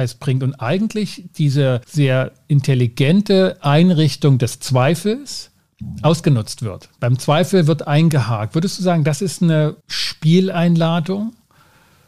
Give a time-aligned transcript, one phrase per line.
[0.00, 5.50] es bringt und eigentlich diese sehr intelligente Einrichtung des Zweifels
[6.02, 6.88] ausgenutzt wird.
[7.00, 8.54] Beim Zweifel wird eingehakt.
[8.54, 11.32] Würdest du sagen, das ist eine Spieleinladung?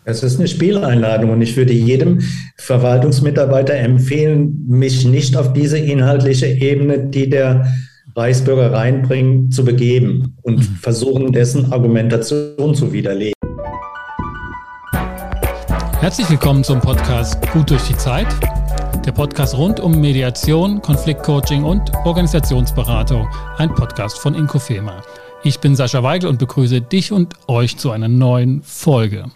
[0.05, 2.21] Es ist eine Spieleinladung und ich würde jedem
[2.57, 7.73] Verwaltungsmitarbeiter empfehlen, mich nicht auf diese inhaltliche Ebene, die der
[8.15, 10.77] Reichsbürger reinbringt, zu begeben und mhm.
[10.77, 13.40] versuchen, dessen Argumentation zu widerlegen.
[16.01, 18.27] Herzlich willkommen zum Podcast Gut durch die Zeit.
[19.05, 23.29] Der Podcast rund um Mediation, Konfliktcoaching und Organisationsberatung.
[23.59, 25.03] Ein Podcast von Inkofema.
[25.45, 29.31] Ich bin Sascha Weigel und begrüße dich und euch zu einer neuen Folge.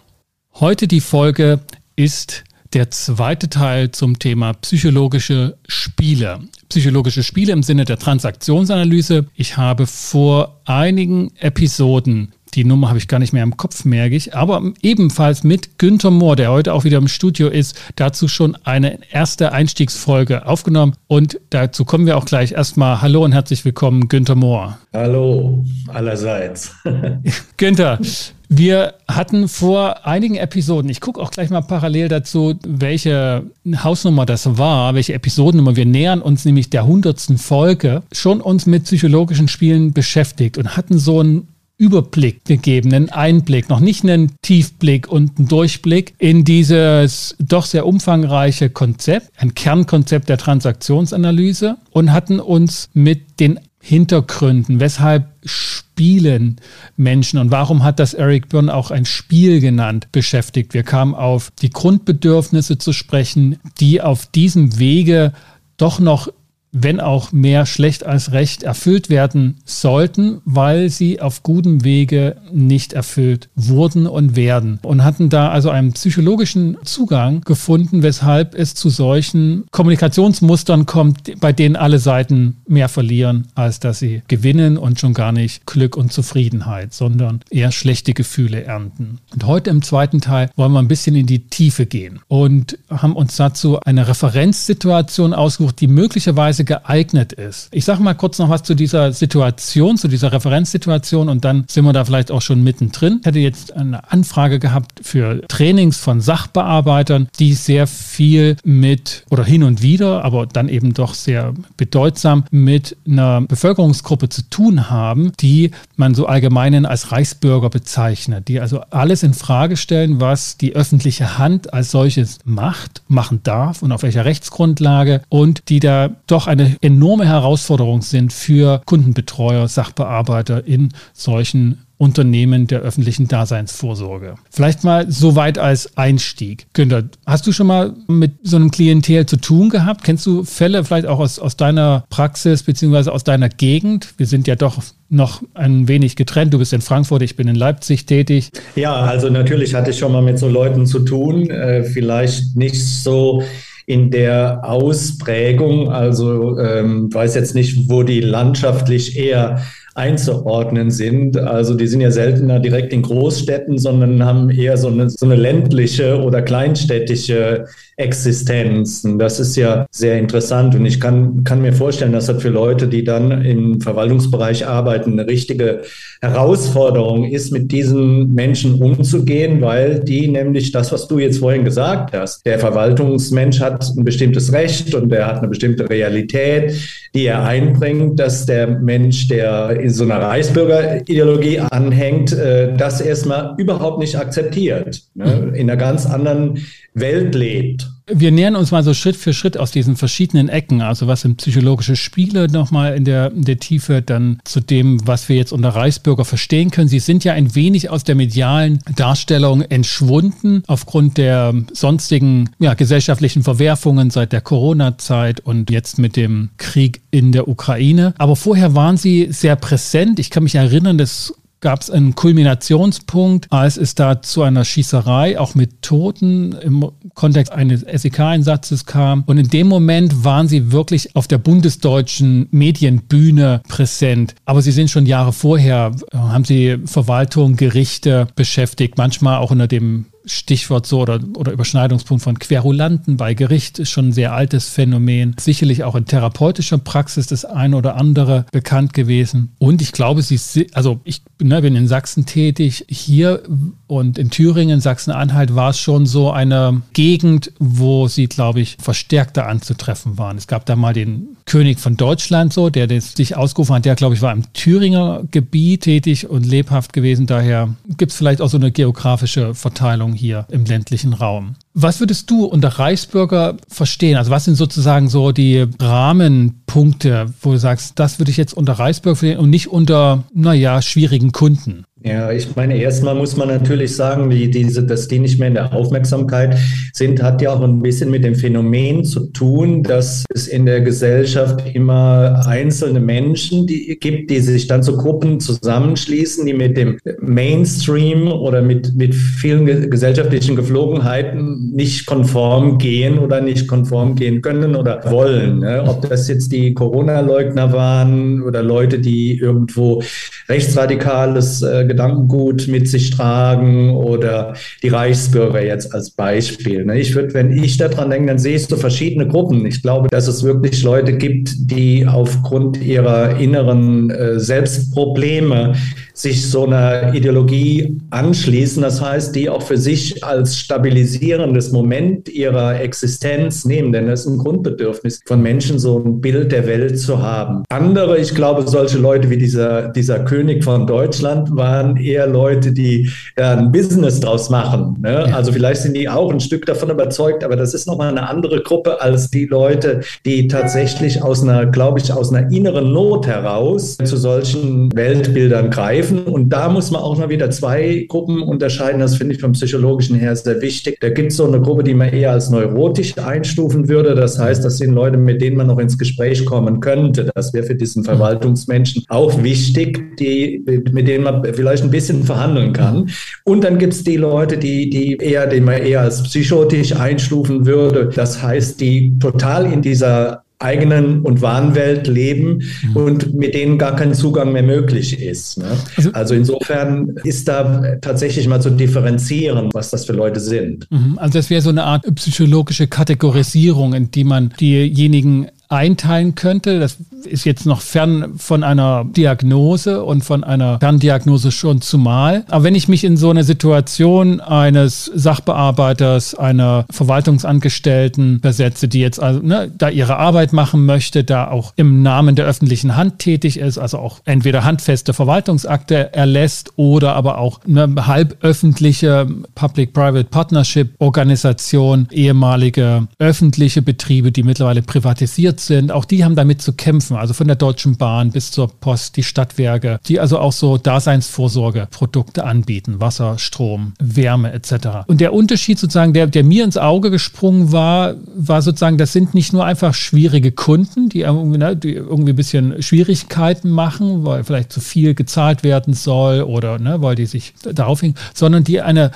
[0.55, 1.59] Heute die Folge
[1.95, 6.39] ist der zweite Teil zum Thema psychologische Spiele.
[6.69, 9.27] Psychologische Spiele im Sinne der Transaktionsanalyse.
[9.35, 14.15] Ich habe vor einigen Episoden die Nummer habe ich gar nicht mehr im Kopf, merke
[14.15, 14.35] ich.
[14.35, 18.99] Aber ebenfalls mit Günther Mohr, der heute auch wieder im Studio ist, dazu schon eine
[19.11, 20.95] erste Einstiegsfolge aufgenommen.
[21.07, 23.01] Und dazu kommen wir auch gleich erstmal.
[23.01, 24.77] Hallo und herzlich willkommen, Günther Mohr.
[24.93, 26.75] Hallo allerseits.
[27.57, 27.99] Günther,
[28.47, 33.43] wir hatten vor einigen Episoden, ich gucke auch gleich mal parallel dazu, welche
[33.83, 35.75] Hausnummer das war, welche Episodennummer.
[35.75, 40.99] Wir nähern uns nämlich der hundertsten Folge, schon uns mit psychologischen Spielen beschäftigt und hatten
[40.99, 47.35] so ein Überblick gegeben, einen Einblick, noch nicht einen Tiefblick und einen Durchblick in dieses
[47.39, 55.27] doch sehr umfangreiche Konzept, ein Kernkonzept der Transaktionsanalyse und hatten uns mit den Hintergründen, weshalb
[55.43, 56.55] spielen
[56.97, 60.73] Menschen und warum hat das Eric Byrne auch ein Spiel genannt, beschäftigt.
[60.73, 65.33] Wir kamen auf die Grundbedürfnisse zu sprechen, die auf diesem Wege
[65.77, 66.29] doch noch
[66.77, 72.91] wenn auch mehr schlecht als recht, erfüllt werden sollten, weil sie auf gutem Wege nicht
[72.91, 74.79] erfüllt wurden und werden.
[74.83, 81.53] Und hatten da also einen psychologischen Zugang gefunden, weshalb es zu solchen Kommunikationsmustern kommt, bei
[81.53, 86.11] denen alle Seiten mehr verlieren, als dass sie gewinnen und schon gar nicht Glück und
[86.11, 89.19] Zufriedenheit, sondern eher schlechte Gefühle ernten.
[89.31, 93.15] Und heute im zweiten Teil wollen wir ein bisschen in die Tiefe gehen und haben
[93.15, 97.69] uns dazu eine Referenzsituation ausgesucht, die möglicherweise geeignet ist.
[97.71, 101.85] Ich sage mal kurz noch was zu dieser Situation, zu dieser Referenzsituation und dann sind
[101.85, 103.17] wir da vielleicht auch schon mittendrin.
[103.21, 109.43] Ich hätte jetzt eine Anfrage gehabt für Trainings von Sachbearbeitern, die sehr viel mit oder
[109.43, 115.31] hin und wieder, aber dann eben doch sehr bedeutsam mit einer Bevölkerungsgruppe zu tun haben,
[115.39, 120.75] die man so allgemein als Reichsbürger bezeichnet, die also alles in Frage stellen, was die
[120.75, 126.47] öffentliche Hand als solches macht, machen darf und auf welcher Rechtsgrundlage und die da doch
[126.47, 134.35] ein eine enorme Herausforderung sind für Kundenbetreuer, Sachbearbeiter in solchen Unternehmen der öffentlichen Daseinsvorsorge.
[134.49, 136.67] Vielleicht mal so weit als Einstieg.
[136.73, 140.03] Günther, hast du schon mal mit so einem Klientel zu tun gehabt?
[140.03, 144.13] Kennst du Fälle vielleicht auch aus, aus deiner Praxis beziehungsweise aus deiner Gegend?
[144.17, 146.53] Wir sind ja doch noch ein wenig getrennt.
[146.53, 148.51] Du bist in Frankfurt, ich bin in Leipzig tätig.
[148.75, 151.49] Ja, also natürlich hatte ich schon mal mit so Leuten zu tun.
[151.49, 153.41] Äh, vielleicht nicht so
[153.85, 155.91] in der Ausprägung.
[155.91, 159.61] Also ähm, weiß jetzt nicht, wo die landschaftlich eher
[159.95, 161.37] einzuordnen sind.
[161.37, 165.35] Also die sind ja seltener direkt in Großstädten, sondern haben eher so eine, so eine
[165.35, 167.65] ländliche oder kleinstädtische
[167.97, 169.05] Existenz.
[169.05, 170.75] Und das ist ja sehr interessant.
[170.75, 175.13] Und ich kann, kann mir vorstellen, dass das für Leute, die dann im Verwaltungsbereich arbeiten,
[175.13, 175.83] eine richtige
[176.21, 182.13] Herausforderung ist, mit diesen Menschen umzugehen, weil die nämlich das, was du jetzt vorhin gesagt
[182.13, 186.73] hast, der Verwaltungsmensch hat ein bestimmtes Recht und er hat eine bestimmte Realität,
[187.13, 193.99] die er einbringt, dass der Mensch, der so einer Reichsbürgerideologie anhängt, äh, das erstmal überhaupt
[193.99, 195.51] nicht akzeptiert, ne?
[195.55, 197.94] in einer ganz anderen Welt lebt.
[198.07, 201.37] Wir nähern uns mal so Schritt für Schritt aus diesen verschiedenen Ecken, also was sind
[201.37, 205.69] psychologische Spiele nochmal in der, in der Tiefe, dann zu dem, was wir jetzt unter
[205.69, 206.87] Reichsbürger verstehen können.
[206.87, 213.41] Sie sind ja ein wenig aus der medialen Darstellung entschwunden aufgrund der sonstigen ja, gesellschaftlichen
[213.41, 218.13] Verwerfungen seit der Corona-Zeit und jetzt mit dem Krieg in der Ukraine.
[218.19, 220.19] Aber vorher waren sie sehr präsent.
[220.19, 225.39] Ich kann mich erinnern, dass gab es einen Kulminationspunkt, als es da zu einer Schießerei,
[225.39, 229.23] auch mit Toten im Kontext eines SEK-Einsatzes kam.
[229.25, 234.35] Und in dem Moment waren sie wirklich auf der bundesdeutschen Medienbühne präsent.
[234.45, 240.05] Aber sie sind schon Jahre vorher, haben sie Verwaltung, Gerichte beschäftigt, manchmal auch unter dem
[240.25, 245.35] Stichwort so oder, oder Überschneidungspunkt von Querulanten bei Gericht ist schon ein sehr altes Phänomen.
[245.39, 249.53] Sicherlich auch in therapeutischer Praxis das eine oder andere bekannt gewesen.
[249.57, 252.85] Und ich glaube, sie, also ich ne, bin in Sachsen tätig.
[252.87, 253.43] Hier
[253.87, 259.47] und in Thüringen, Sachsen-Anhalt war es schon so eine Gegend, wo sie, glaube ich, verstärkter
[259.47, 260.37] anzutreffen waren.
[260.37, 263.85] Es gab da mal den König von Deutschland so, der sich ausgerufen hat.
[263.85, 267.27] Der, glaube ich, war im Thüringer Gebiet tätig und lebhaft gewesen.
[267.27, 271.55] Daher gibt es vielleicht auch so eine geografische Verteilung hier im ländlichen Raum.
[271.73, 274.17] Was würdest du unter Reichsbürger verstehen?
[274.17, 278.73] Also was sind sozusagen so die Rahmenpunkte, wo du sagst, das würde ich jetzt unter
[278.73, 281.85] Reichsbürger verstehen und nicht unter, naja, schwierigen Kunden?
[282.05, 285.55] Ja, ich meine, erstmal muss man natürlich sagen, wie diese, dass die nicht mehr in
[285.55, 286.55] der Aufmerksamkeit
[286.93, 290.81] sind, hat ja auch ein bisschen mit dem Phänomen zu tun, dass es in der
[290.81, 296.99] Gesellschaft immer einzelne Menschen die, gibt, die sich dann zu Gruppen zusammenschließen, die mit dem
[297.21, 304.75] Mainstream oder mit, mit vielen gesellschaftlichen Geflogenheiten nicht konform gehen oder nicht konform gehen können
[304.75, 305.61] oder wollen.
[305.61, 305.83] Ne?
[305.87, 310.03] Ob das jetzt die Corona-Leugner waren oder Leute, die irgendwo
[310.47, 314.53] rechtsradikales äh, Gedankengut mit sich tragen oder
[314.83, 316.85] die Reichsbürger jetzt als Beispiel.
[316.85, 316.99] Ne?
[316.99, 319.65] Ich würde, wenn ich daran denke, dann sehe ich so verschiedene Gruppen.
[319.65, 325.73] Ich glaube, dass es wirklich Leute gibt, die aufgrund ihrer inneren äh, Selbstprobleme
[326.15, 328.81] sich so einer Ideologie anschließen.
[328.81, 334.27] Das heißt, die auch für sich als stabilisierendes Moment ihrer Existenz nehmen, denn das ist
[334.27, 337.63] ein Grundbedürfnis von Menschen, so ein Bild der Welt zu haben.
[337.69, 343.09] Andere, ich glaube, solche Leute wie dieser, dieser König von Deutschland waren eher Leute, die
[343.37, 344.97] ja, ein Business draus machen.
[345.01, 345.35] Ne?
[345.35, 348.61] Also vielleicht sind die auch ein Stück davon überzeugt, aber das ist nochmal eine andere
[348.61, 353.97] Gruppe als die Leute, die tatsächlich aus einer, glaube ich, aus einer inneren Not heraus
[353.97, 356.25] zu solchen Weltbildern greifen helfen.
[356.25, 358.99] Und da muss man auch mal wieder zwei Gruppen unterscheiden.
[358.99, 360.97] Das finde ich vom psychologischen her sehr wichtig.
[360.99, 364.15] Da gibt es so eine Gruppe, die man eher als neurotisch einstufen würde.
[364.15, 367.31] Das heißt, das sind Leute, mit denen man noch ins Gespräch kommen könnte.
[367.33, 372.73] Das wäre für diesen Verwaltungsmenschen auch wichtig, die, mit denen man vielleicht ein bisschen verhandeln
[372.73, 373.09] kann.
[373.43, 377.65] Und dann gibt es die Leute, die, die eher, den man eher als psychotisch einstufen
[377.65, 378.09] würde.
[378.13, 382.95] Das heißt, die total in dieser eigenen und wahren Welt leben mhm.
[382.95, 385.59] und mit denen gar kein Zugang mehr möglich ist.
[385.59, 385.65] Ne?
[385.95, 390.87] Also, also, insofern ist da tatsächlich mal zu differenzieren, was das für Leute sind.
[390.91, 391.17] Mhm.
[391.17, 396.79] Also das wäre so eine Art psychologische Kategorisierung, in die man diejenigen einteilen könnte.
[396.79, 402.45] Das ist jetzt noch fern von einer Diagnose und von einer Ferndiagnose schon zumal.
[402.49, 409.19] Aber wenn ich mich in so eine Situation eines Sachbearbeiters, einer Verwaltungsangestellten versetze, die jetzt
[409.19, 413.57] also ne, da ihre Arbeit machen möchte, da auch im Namen der öffentlichen Hand tätig
[413.57, 422.07] ist, also auch entweder handfeste Verwaltungsakte erlässt oder aber auch eine halböffentliche Public-Private Partnership Organisation,
[422.11, 427.47] ehemalige öffentliche Betriebe, die mittlerweile privatisiert sind, auch die haben damit zu kämpfen, also von
[427.47, 433.37] der Deutschen Bahn bis zur Post, die Stadtwerke, die also auch so Daseinsvorsorgeprodukte anbieten, Wasser,
[433.37, 435.05] Strom, Wärme etc.
[435.07, 439.33] Und der Unterschied sozusagen, der, der mir ins Auge gesprungen war, war sozusagen, das sind
[439.33, 444.43] nicht nur einfach schwierige Kunden, die irgendwie, ne, die irgendwie ein bisschen Schwierigkeiten machen, weil
[444.43, 448.81] vielleicht zu viel gezahlt werden soll oder ne, weil die sich darauf hängen, sondern die
[448.81, 449.11] eine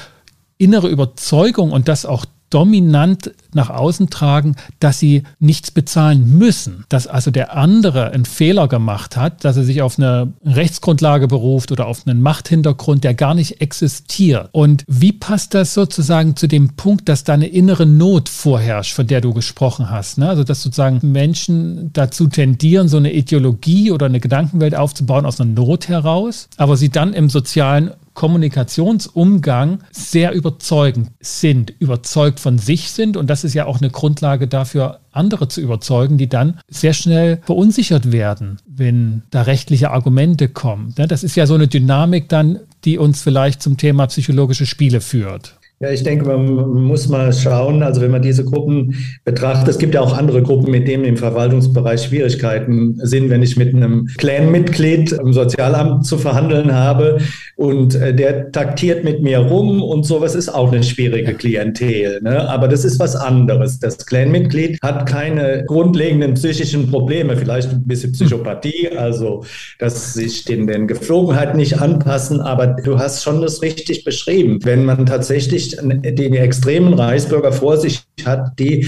[0.57, 6.86] innere Überzeugung und das auch dominant nach außen tragen, dass sie nichts bezahlen müssen.
[6.90, 11.72] Dass also der andere einen Fehler gemacht hat, dass er sich auf eine Rechtsgrundlage beruft
[11.72, 14.50] oder auf einen Machthintergrund, der gar nicht existiert.
[14.51, 19.07] Und wie passt das sozusagen zu dem Punkt, dass da eine innere Not vorherrscht, von
[19.07, 20.18] der du gesprochen hast?
[20.18, 20.30] Ne?
[20.30, 25.51] Also dass sozusagen Menschen dazu tendieren, so eine Ideologie oder eine Gedankenwelt aufzubauen aus einer
[25.51, 33.15] Not heraus, aber sie dann im sozialen Kommunikationsumgang sehr überzeugend sind, überzeugt von sich sind.
[33.15, 37.41] Und das ist ja auch eine Grundlage dafür, andere zu überzeugen, die dann sehr schnell
[37.45, 40.93] verunsichert werden, wenn da rechtliche Argumente kommen.
[40.97, 45.59] Das ist ja so eine Dynamik dann, die uns vielleicht zum Thema psychologische Spiele führt.
[45.81, 46.45] Ja, ich denke, man
[46.83, 50.71] muss mal schauen, also wenn man diese Gruppen betrachtet, es gibt ja auch andere Gruppen,
[50.71, 56.74] mit denen im Verwaltungsbereich Schwierigkeiten sind, wenn ich mit einem Clan-Mitglied im Sozialamt zu verhandeln
[56.74, 57.19] habe
[57.55, 62.19] und äh, der taktiert mit mir rum und sowas ist auch eine schwierige Klientel.
[62.24, 62.50] Ne?
[62.50, 63.79] Aber das ist was anderes.
[63.79, 69.45] Das Clan-Mitglied hat keine grundlegenden psychischen Probleme, vielleicht ein bisschen Psychopathie, also
[69.77, 74.59] dass sich den, den Geflogenheiten nicht anpassen, aber du hast schon das richtig beschrieben.
[74.63, 78.88] Wenn man tatsächlich nicht den extremen Reichsbürger vor sich hat, die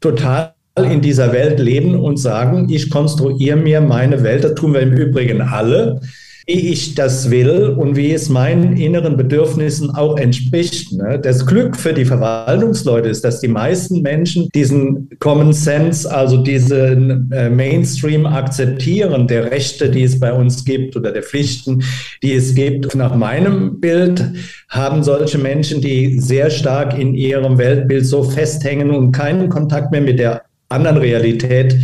[0.00, 4.80] total in dieser Welt leben und sagen, ich konstruiere mir meine Welt, das tun wir
[4.80, 6.00] im Übrigen alle.
[6.46, 10.92] Wie ich das will und wie es meinen inneren Bedürfnissen auch entspricht.
[10.92, 11.18] Ne?
[11.18, 17.32] Das Glück für die Verwaltungsleute ist, dass die meisten Menschen diesen Common Sense, also diesen
[17.32, 21.82] äh, Mainstream akzeptieren, der Rechte, die es bei uns gibt oder der Pflichten,
[22.22, 22.94] die es gibt.
[22.94, 24.22] Nach meinem Bild
[24.68, 30.02] haben solche Menschen, die sehr stark in ihrem Weltbild so festhängen und keinen Kontakt mehr
[30.02, 31.76] mit der anderen Realität,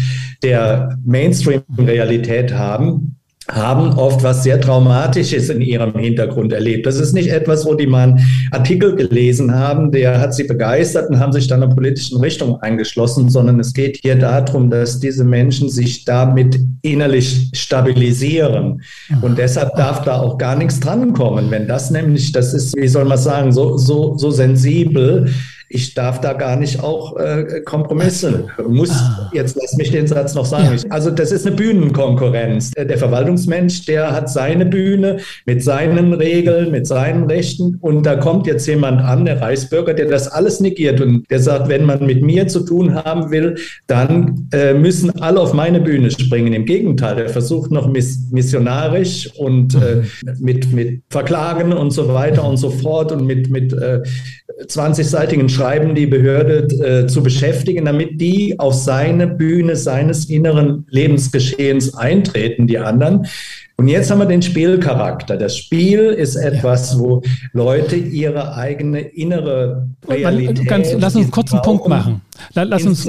[0.42, 3.19] der Mainstream-Realität haben,
[3.52, 6.86] haben oft was sehr Traumatisches in ihrem Hintergrund erlebt.
[6.86, 11.10] Das ist nicht etwas, wo die mal einen Artikel gelesen haben, der hat sie begeistert
[11.10, 15.24] und haben sich dann einer politischen Richtung eingeschlossen, sondern es geht hier darum, dass diese
[15.24, 18.82] Menschen sich damit innerlich stabilisieren.
[19.22, 21.50] Und deshalb darf da auch gar nichts drankommen.
[21.50, 25.30] Wenn das nämlich, das ist, wie soll man sagen, so, so, so sensibel,
[25.72, 28.48] ich darf da gar nicht auch äh, Kompromisse.
[28.68, 29.30] Muss, ah.
[29.32, 30.76] jetzt lass mich den Satz noch sagen.
[30.76, 30.90] Ja.
[30.90, 32.72] Also das ist eine Bühnenkonkurrenz.
[32.72, 38.48] Der Verwaltungsmensch, der hat seine Bühne mit seinen Regeln, mit seinen Rechten und da kommt
[38.48, 42.20] jetzt jemand an, der Reichsbürger, der das alles negiert und der sagt, wenn man mit
[42.20, 46.52] mir zu tun haben will, dann äh, müssen alle auf meine Bühne springen.
[46.52, 50.34] Im Gegenteil, der versucht noch miss missionarisch und äh, mhm.
[50.40, 54.00] mit, mit Verklagen und so weiter und so fort und mit, mit äh,
[54.66, 61.94] 20-seitigen Schreiben die Behörde äh, zu beschäftigen, damit die auf seine Bühne seines inneren Lebensgeschehens
[61.94, 63.26] eintreten, die anderen.
[63.80, 65.38] Und jetzt haben wir den Spielcharakter.
[65.38, 67.22] Das Spiel ist etwas, wo
[67.54, 70.68] Leute ihre eigene innere Realität.
[70.68, 72.20] Ganz, lass uns kurz einen Punkt machen.
[72.54, 73.08] Lass uns,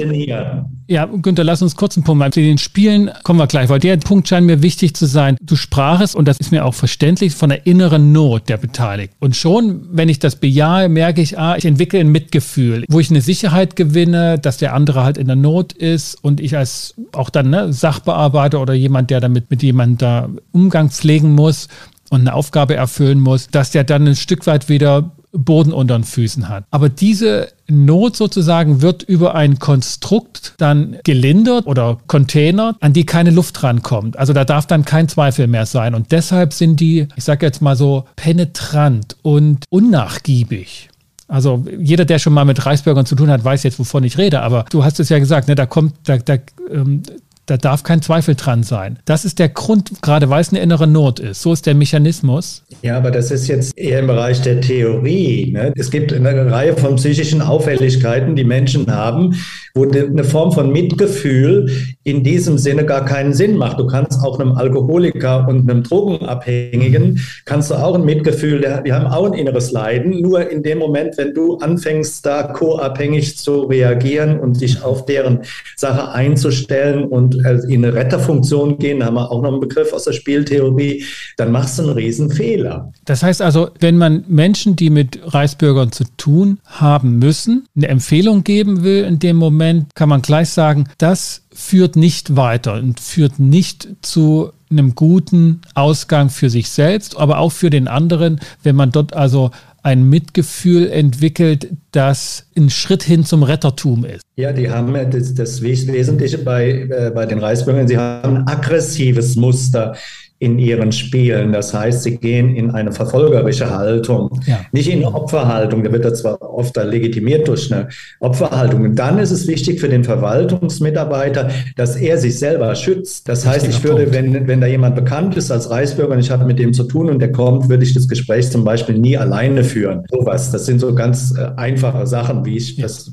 [0.88, 2.32] ja, Günther, lass uns kurz einen Punkt machen.
[2.32, 5.36] Zu den Spielen kommen wir gleich, weil der Punkt scheint mir wichtig zu sein.
[5.40, 9.16] Du sprachest, und das ist mir auch verständlich, von der inneren Not der Beteiligten.
[9.20, 13.10] Und schon, wenn ich das bejahe, merke ich, ah, ich entwickle ein Mitgefühl, wo ich
[13.10, 17.30] eine Sicherheit gewinne, dass der andere halt in der Not ist und ich als auch
[17.30, 20.28] dann ne, Sachbearbeiter oder jemand, der damit mit jemandem da
[20.62, 21.68] Umgang pflegen muss
[22.10, 26.04] und eine Aufgabe erfüllen muss, dass der dann ein Stück weit wieder Boden unter den
[26.04, 26.64] Füßen hat.
[26.70, 33.30] Aber diese Not sozusagen wird über ein Konstrukt dann gelindert oder Container, an die keine
[33.30, 34.18] Luft rankommt.
[34.18, 35.94] Also da darf dann kein Zweifel mehr sein.
[35.94, 40.90] Und deshalb sind die, ich sage jetzt mal so, penetrant und unnachgiebig.
[41.28, 44.42] Also jeder, der schon mal mit Reisbürgern zu tun hat, weiß jetzt, wovon ich rede.
[44.42, 46.36] Aber du hast es ja gesagt, ne, da kommt, da, da
[46.70, 47.02] ähm,
[47.46, 48.98] da darf kein Zweifel dran sein.
[49.04, 51.42] Das ist der Grund, gerade weil es eine innere Not ist.
[51.42, 52.62] So ist der Mechanismus.
[52.82, 55.52] Ja, aber das ist jetzt eher im Bereich der Theorie.
[55.52, 55.72] Ne?
[55.76, 59.34] Es gibt eine Reihe von psychischen Auffälligkeiten, die Menschen haben,
[59.74, 61.70] wo eine Form von Mitgefühl
[62.04, 63.78] in diesem Sinne gar keinen Sinn macht.
[63.78, 69.06] Du kannst auch einem Alkoholiker und einem Drogenabhängigen, kannst du auch ein Mitgefühl, die haben
[69.06, 70.20] auch ein inneres Leiden.
[70.20, 75.40] Nur in dem Moment, wenn du anfängst, da co-abhängig zu reagieren und dich auf deren
[75.76, 79.92] Sache einzustellen und und in eine Retterfunktion gehen, da haben wir auch noch einen Begriff
[79.92, 81.04] aus der Spieltheorie,
[81.36, 82.92] dann machst du einen riesen Fehler.
[83.04, 88.44] Das heißt also, wenn man Menschen, die mit Reichsbürgern zu tun haben müssen, eine Empfehlung
[88.44, 93.38] geben will in dem Moment, kann man gleich sagen, das führt nicht weiter und führt
[93.38, 98.90] nicht zu einem guten Ausgang für sich selbst, aber auch für den anderen, wenn man
[98.90, 99.50] dort also
[99.82, 104.22] ein Mitgefühl entwickelt, das ein Schritt hin zum Rettertum ist.
[104.36, 109.36] Ja, die haben das, das Wesentliche bei, äh, bei den Reisbürgern, sie haben ein aggressives
[109.36, 109.96] Muster
[110.42, 111.52] in ihren Spielen.
[111.52, 114.58] Das heißt, sie gehen in eine verfolgerische Haltung, ja.
[114.72, 115.84] nicht in Opferhaltung.
[115.84, 118.82] Da wird das zwar oft legitimiert durch eine Opferhaltung.
[118.82, 123.28] Und dann ist es wichtig für den Verwaltungsmitarbeiter, dass er sich selber schützt.
[123.28, 126.44] Das heißt, ich würde, wenn, wenn da jemand bekannt ist als Reisbürger und ich habe
[126.44, 129.62] mit dem zu tun und der kommt, würde ich das Gespräch zum Beispiel nie alleine
[129.62, 130.02] führen.
[130.10, 130.50] Sowas.
[130.50, 133.12] Das sind so ganz äh, einfache Sachen, wie ich das.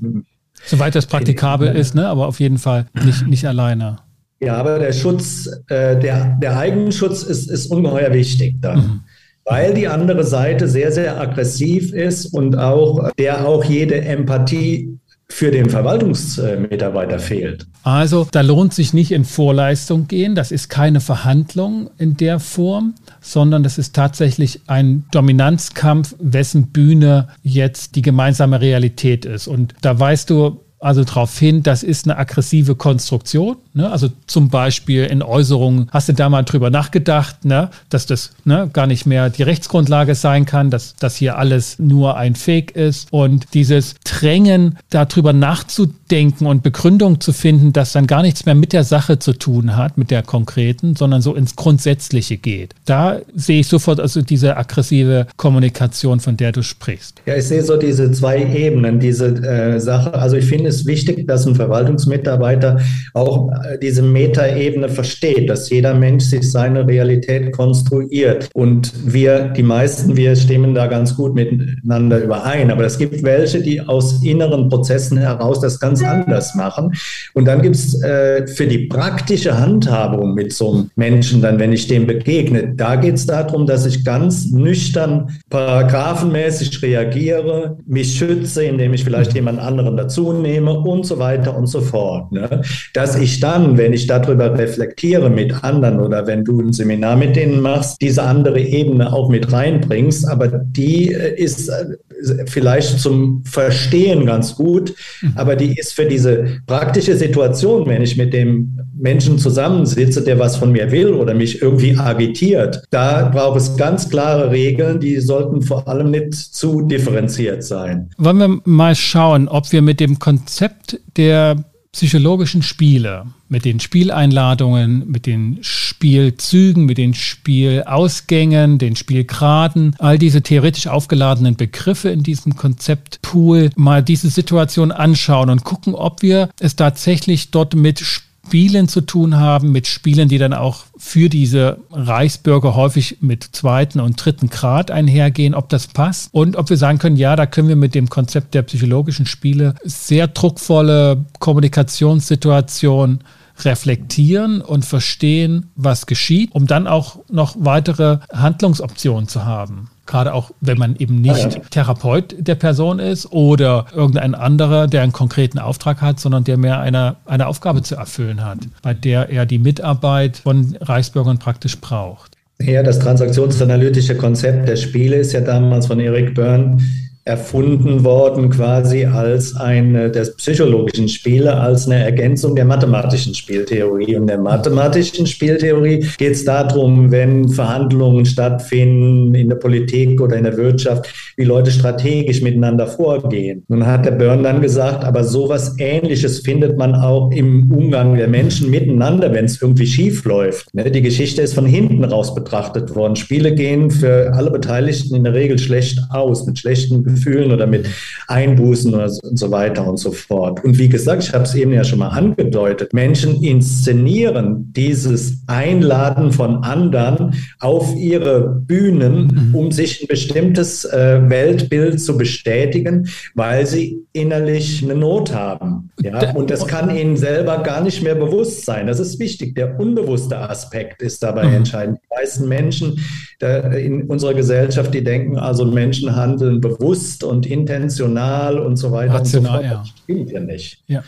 [0.65, 2.07] Soweit das praktikabel ist, ne?
[2.07, 3.97] aber auf jeden Fall nicht, nicht alleine.
[4.39, 8.77] Ja, aber der Schutz, äh, der, der Eigenschutz ist, ist ungeheuer wichtig dann.
[8.77, 9.01] Mhm.
[9.45, 14.99] Weil die andere Seite sehr, sehr aggressiv ist und auch der auch jede Empathie
[15.31, 17.67] für den Verwaltungsmitarbeiter fehlt.
[17.83, 20.33] Also da lohnt sich nicht in Vorleistung gehen.
[20.33, 27.29] Das ist keine Verhandlung in der Form, sondern das ist tatsächlich ein Dominanzkampf, wessen Bühne
[27.43, 29.47] jetzt die gemeinsame Realität ist.
[29.47, 33.57] Und da weißt du, also darauf hin, das ist eine aggressive Konstruktion.
[33.73, 33.89] Ne?
[33.89, 37.69] Also zum Beispiel in Äußerungen, hast du da mal drüber nachgedacht, ne?
[37.89, 42.17] dass das ne, gar nicht mehr die Rechtsgrundlage sein kann, dass das hier alles nur
[42.17, 43.07] ein Fake ist.
[43.11, 48.73] Und dieses Drängen, darüber nachzudenken und Begründung zu finden, dass dann gar nichts mehr mit
[48.73, 52.73] der Sache zu tun hat, mit der konkreten, sondern so ins Grundsätzliche geht.
[52.85, 57.21] Da sehe ich sofort also diese aggressive Kommunikation, von der du sprichst.
[57.25, 60.13] Ja, ich sehe so diese zwei Ebenen, diese äh, Sache.
[60.13, 62.79] Also ich finde, ist wichtig, dass ein Verwaltungsmitarbeiter
[63.13, 68.49] auch äh, diese Metaebene versteht, dass jeder Mensch sich seine Realität konstruiert.
[68.53, 72.71] Und wir, die meisten, wir stimmen da ganz gut miteinander überein.
[72.71, 76.93] Aber es gibt welche, die aus inneren Prozessen heraus das ganz anders machen.
[77.33, 81.73] Und dann gibt es äh, für die praktische Handhabung mit so einem Menschen, dann, wenn
[81.73, 88.63] ich dem begegne, da geht es darum, dass ich ganz nüchtern, paragraphenmäßig reagiere, mich schütze,
[88.63, 92.31] indem ich vielleicht jemand anderen dazu nehme und so weiter und so fort.
[92.31, 92.61] Ne?
[92.93, 97.35] Dass ich dann, wenn ich darüber reflektiere mit anderen oder wenn du ein Seminar mit
[97.35, 103.43] denen machst, diese andere Ebene auch mit reinbringst, aber die äh, ist äh, vielleicht zum
[103.45, 105.33] Verstehen ganz gut, mhm.
[105.35, 110.57] aber die ist für diese praktische Situation, wenn ich mit dem Menschen zusammensitze, der was
[110.57, 115.61] von mir will oder mich irgendwie agitiert, da braucht es ganz klare Regeln, die sollten
[115.61, 118.09] vor allem nicht zu differenziert sein.
[118.17, 125.07] Wollen wir mal schauen, ob wir mit dem Konzept der psychologischen Spiele, mit den Spieleinladungen,
[125.07, 132.55] mit den Spielzügen, mit den Spielausgängen, den Spielgraden, all diese theoretisch aufgeladenen Begriffe in diesem
[132.55, 138.87] Konzeptpool, mal diese Situation anschauen und gucken, ob wir es tatsächlich dort mit Spielen Spielen
[138.87, 144.15] zu tun haben, mit Spielen, die dann auch für diese Reichsbürger häufig mit zweiten und
[144.15, 147.75] dritten Grad einhergehen, ob das passt und ob wir sagen können, ja, da können wir
[147.75, 153.19] mit dem Konzept der psychologischen Spiele sehr druckvolle Kommunikationssituationen
[153.59, 159.91] reflektieren und verstehen, was geschieht, um dann auch noch weitere Handlungsoptionen zu haben.
[160.09, 161.69] Gerade auch, wenn man eben nicht.
[161.69, 166.79] Therapeut der Person ist oder irgendein anderer, der einen konkreten Auftrag hat, sondern der mehr
[166.79, 172.31] eine, eine Aufgabe zu erfüllen hat, bei der er die Mitarbeit von Reichsbürgern praktisch braucht.
[172.59, 176.79] Ja, das transaktionsanalytische Konzept der Spiele ist ja damals von Eric Byrne
[177.25, 184.15] erfunden worden, quasi als eine der psychologischen Spiele, als eine Ergänzung der mathematischen Spieltheorie.
[184.15, 190.43] Und der mathematischen Spieltheorie geht es darum, wenn Verhandlungen stattfinden in der Politik oder in
[190.43, 193.63] der Wirtschaft, wie Leute strategisch miteinander vorgehen.
[193.67, 198.27] Nun hat der Byrne dann gesagt, aber sowas Ähnliches findet man auch im Umgang der
[198.27, 200.73] Menschen miteinander, wenn es irgendwie schief läuft.
[200.73, 203.15] Ne, die Geschichte ist von hinten raus betrachtet worden.
[203.15, 207.67] Spiele gehen für alle Beteiligten in der Regel schlecht aus, mit schlechten Gefühlen Gefühlen oder
[207.67, 207.87] mit
[208.27, 210.63] Einbußen oder so, und so weiter und so fort.
[210.63, 216.31] Und wie gesagt, ich habe es eben ja schon mal angedeutet, Menschen inszenieren dieses Einladen
[216.31, 219.55] von anderen auf ihre Bühnen, mhm.
[219.55, 225.91] um sich ein bestimmtes äh, Weltbild zu bestätigen, weil sie innerlich eine Not haben.
[226.01, 226.31] Ja?
[226.33, 228.87] Und das kann ihnen selber gar nicht mehr bewusst sein.
[228.87, 229.55] Das ist wichtig.
[229.55, 231.53] Der unbewusste Aspekt ist dabei mhm.
[231.55, 231.99] entscheidend.
[232.03, 232.99] Die meisten Menschen
[233.41, 239.13] in unserer Gesellschaft, die denken also, Menschen handeln bewusst bewusst und intentional und so weiter.
[239.13, 239.81] Rational, und so fort.
[239.81, 240.77] Das stimmt ja nicht.
[240.87, 241.03] Ja.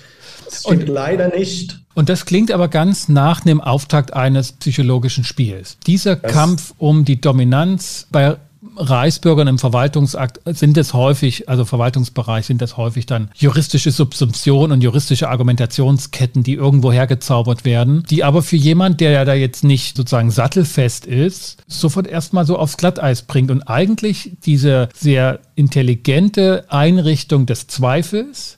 [0.45, 1.79] Das stimmt und, leider nicht.
[1.93, 5.77] Und das klingt aber ganz nach dem Auftakt eines psychologischen Spiels.
[5.85, 8.37] Dieser das Kampf um die Dominanz bei
[8.81, 14.81] Reichsbürgern im Verwaltungsakt sind es häufig, also Verwaltungsbereich sind das häufig dann juristische Subsumption und
[14.81, 19.95] juristische Argumentationsketten, die irgendwo hergezaubert werden, die aber für jemand, der ja da jetzt nicht
[19.95, 27.45] sozusagen sattelfest ist, sofort erstmal so aufs Glatteis bringt und eigentlich diese sehr intelligente Einrichtung
[27.45, 28.57] des Zweifels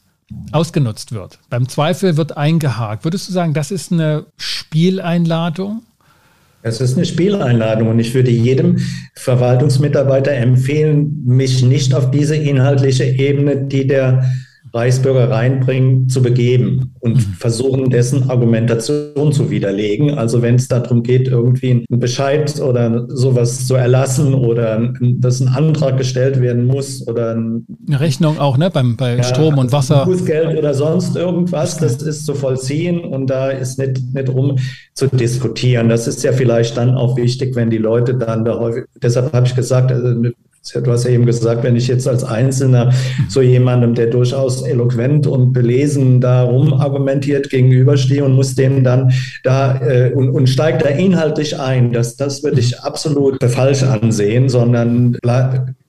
[0.52, 1.40] ausgenutzt wird.
[1.50, 3.04] Beim Zweifel wird eingehakt.
[3.04, 5.84] Würdest du sagen, das ist eine Spieleinladung?
[6.66, 8.78] Es ist eine Spieleinladung und ich würde jedem
[9.16, 14.24] Verwaltungsmitarbeiter empfehlen, mich nicht auf diese inhaltliche Ebene, die der
[14.74, 17.34] Reichsbürger reinbringen, zu begeben und mhm.
[17.38, 20.18] versuchen, dessen Argumentation zu widerlegen.
[20.18, 25.50] Also wenn es darum geht, irgendwie einen Bescheid oder sowas zu erlassen oder dass ein
[25.50, 30.06] Antrag gestellt werden muss oder eine Rechnung auch, ne, beim, bei ja, Strom und Wasser.
[30.06, 34.58] Bußgeld oder sonst irgendwas, das ist zu vollziehen und da ist nicht, nicht rum
[34.96, 35.90] zu diskutieren.
[35.90, 39.46] Das ist ja vielleicht dann auch wichtig, wenn die Leute dann da häufig, deshalb habe
[39.46, 40.32] ich gesagt, also
[40.72, 42.94] Du hast ja eben gesagt, wenn ich jetzt als Einzelner
[43.28, 49.12] so jemandem, der durchaus eloquent und belesen darum argumentiert gegenüberstehe und muss dem dann
[49.44, 54.48] da äh, und, und steigt da inhaltlich ein, das, das würde ich absolut falsch ansehen,
[54.48, 55.18] sondern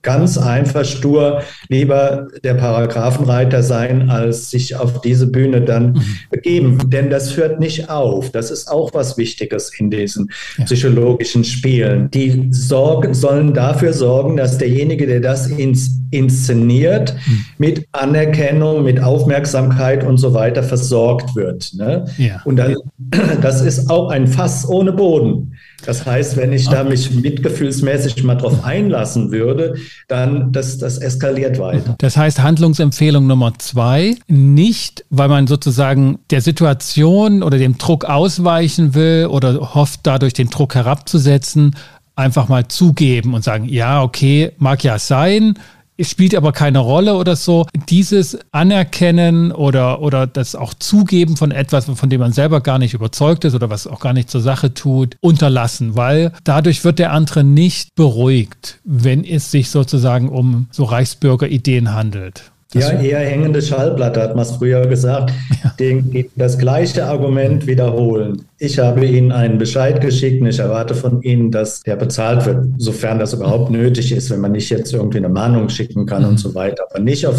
[0.05, 6.03] ganz einfach stur lieber der Paragraphenreiter sein, als sich auf diese Bühne dann mhm.
[6.29, 6.89] begeben.
[6.89, 8.31] Denn das hört nicht auf.
[8.31, 10.29] Das ist auch was Wichtiges in diesen
[10.63, 12.09] psychologischen Spielen.
[12.11, 17.45] Die sorgen, sollen dafür sorgen, dass derjenige, der das ins inszeniert, hm.
[17.57, 21.73] mit Anerkennung, mit Aufmerksamkeit und so weiter versorgt wird.
[21.73, 22.05] Ne?
[22.17, 22.41] Ja.
[22.45, 22.75] Und dann,
[23.41, 25.55] das ist auch ein Fass ohne Boden.
[25.85, 29.75] Das heißt, wenn ich da mich mitgefühlsmäßig mal drauf einlassen würde,
[30.07, 31.95] dann das, das eskaliert weiter.
[31.99, 38.95] Das heißt, Handlungsempfehlung Nummer zwei, nicht, weil man sozusagen der Situation oder dem Druck ausweichen
[38.95, 41.75] will oder hofft, dadurch den Druck herabzusetzen,
[42.15, 45.59] einfach mal zugeben und sagen, ja, okay, mag ja sein,
[45.97, 47.65] es spielt aber keine Rolle oder so.
[47.89, 52.93] Dieses Anerkennen oder, oder das auch Zugeben von etwas, von dem man selber gar nicht
[52.93, 57.11] überzeugt ist oder was auch gar nicht zur Sache tut, unterlassen, weil dadurch wird der
[57.11, 62.51] andere nicht beruhigt, wenn es sich sozusagen um so Reichsbürgerideen handelt.
[62.75, 65.31] Ja, eher hängende Schallplatte, hat man es früher gesagt.
[65.63, 65.71] Ja.
[65.79, 68.43] Den, das gleiche Argument wiederholen.
[68.59, 72.65] Ich habe Ihnen einen Bescheid geschickt und ich erwarte von Ihnen, dass der bezahlt wird,
[72.77, 76.29] sofern das überhaupt nötig ist, wenn man nicht jetzt irgendwie eine Mahnung schicken kann mhm.
[76.29, 76.83] und so weiter.
[76.89, 77.37] Aber nicht auf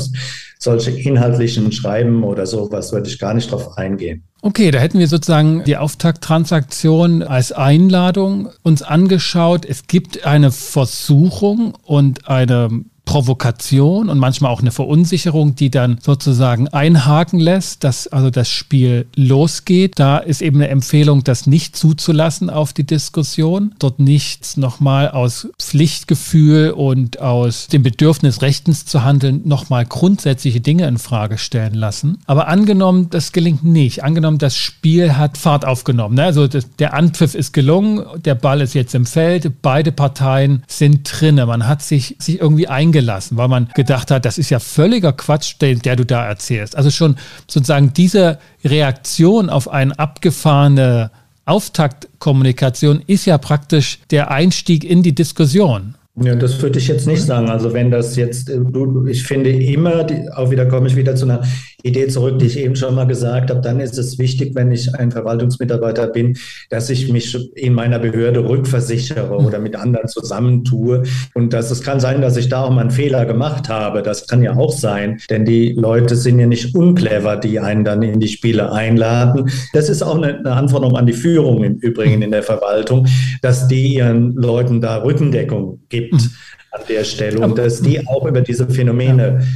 [0.59, 4.23] solche inhaltlichen Schreiben oder sowas würde ich gar nicht drauf eingehen.
[4.43, 9.65] Okay, da hätten wir sozusagen die Auftakttransaktion als Einladung uns angeschaut.
[9.65, 12.71] Es gibt eine Versuchung und eine
[13.07, 19.07] Provokation und manchmal auch eine Verunsicherung, die dann sozusagen einhaken lässt, dass also das Spiel
[19.15, 19.93] losgeht.
[19.99, 25.49] Da ist eben eine Empfehlung, das nicht zuzulassen auf die Diskussion, dort nichts nochmal aus
[25.59, 32.19] Pflichtgefühl und aus dem Bedürfnis rechtens zu handeln, nochmal grundsätzliche Dinge in Frage stellen lassen.
[32.27, 34.03] Aber angenommen, das gelingt nicht.
[34.03, 36.17] Angenommen, das Spiel hat Fahrt aufgenommen.
[36.17, 36.25] Ne?
[36.25, 41.47] Also der Anpfiff ist gelungen, der Ball ist jetzt im Feld, beide Parteien sind drinne.
[41.47, 45.13] Man hat sich, sich irgendwie eingegangen gelassen, weil man gedacht hat, das ist ja völliger
[45.13, 46.77] Quatsch, den, der du da erzählst.
[46.77, 51.11] Also schon sozusagen diese Reaktion auf eine abgefahrene
[51.45, 55.97] Auftaktkommunikation ist ja praktisch der Einstieg in die Diskussion.
[56.19, 57.51] Ja, das würde ich jetzt nicht sagen.
[57.51, 58.59] Also wenn das jetzt, äh,
[59.07, 61.43] ich finde immer, auch wieder komme ich wieder zu einer
[61.83, 64.95] Idee zurück, die ich eben schon mal gesagt habe, dann ist es wichtig, wenn ich
[64.95, 66.37] ein Verwaltungsmitarbeiter bin,
[66.71, 71.03] dass ich mich in meiner Behörde rückversichere oder mit anderen zusammentue.
[71.35, 74.03] Und dass es kann sein, dass ich da auch mal einen Fehler gemacht habe.
[74.03, 78.01] Das kann ja auch sein, denn die Leute sind ja nicht unclever, die einen dann
[78.01, 79.51] in die Spiele einladen.
[79.75, 83.07] Das ist auch eine, eine Anforderung an die Führung im Übrigen in der Verwaltung,
[83.43, 86.31] dass die ihren Leuten da Rückendeckung gibt mhm.
[86.73, 89.47] an der Stelle und dass die auch über diese Phänomene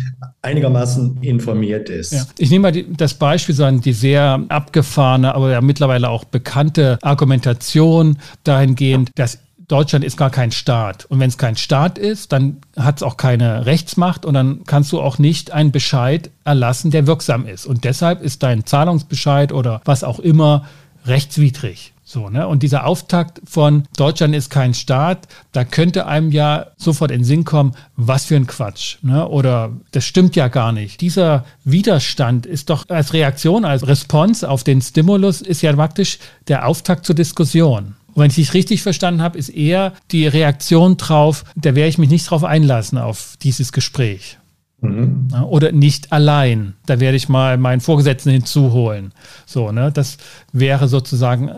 [0.43, 2.13] einigermaßen informiert ist.
[2.13, 2.27] Ja.
[2.39, 6.25] Ich nehme mal die, das Beispiel so an die sehr abgefahrene, aber ja mittlerweile auch
[6.25, 9.39] bekannte Argumentation dahingehend, dass
[9.71, 11.05] Deutschland ist gar kein Staat.
[11.05, 14.91] Und wenn es kein Staat ist, dann hat es auch keine Rechtsmacht und dann kannst
[14.91, 17.67] du auch nicht einen Bescheid erlassen, der wirksam ist.
[17.67, 20.67] Und deshalb ist dein Zahlungsbescheid oder was auch immer
[21.07, 21.93] rechtswidrig.
[22.13, 22.49] So, ne?
[22.49, 27.25] Und dieser Auftakt von Deutschland ist kein Staat, da könnte einem ja sofort in den
[27.25, 28.97] Sinn kommen, was für ein Quatsch.
[29.03, 29.29] Ne?
[29.29, 31.01] Oder das stimmt ja gar nicht.
[31.03, 36.19] Dieser Widerstand ist doch als Reaktion, als Response auf den Stimulus, ist ja praktisch
[36.49, 37.95] der Auftakt zur Diskussion.
[38.09, 41.99] Und wenn ich dich richtig verstanden habe, ist eher die Reaktion drauf, da werde ich
[41.99, 44.37] mich nicht drauf einlassen auf dieses Gespräch.
[44.81, 45.29] Mhm.
[45.47, 46.75] Oder nicht allein.
[46.87, 49.13] Da werde ich mal meinen Vorgesetzten hinzuholen.
[49.47, 49.93] So, ne?
[49.93, 50.17] Das
[50.53, 51.51] wäre sozusagen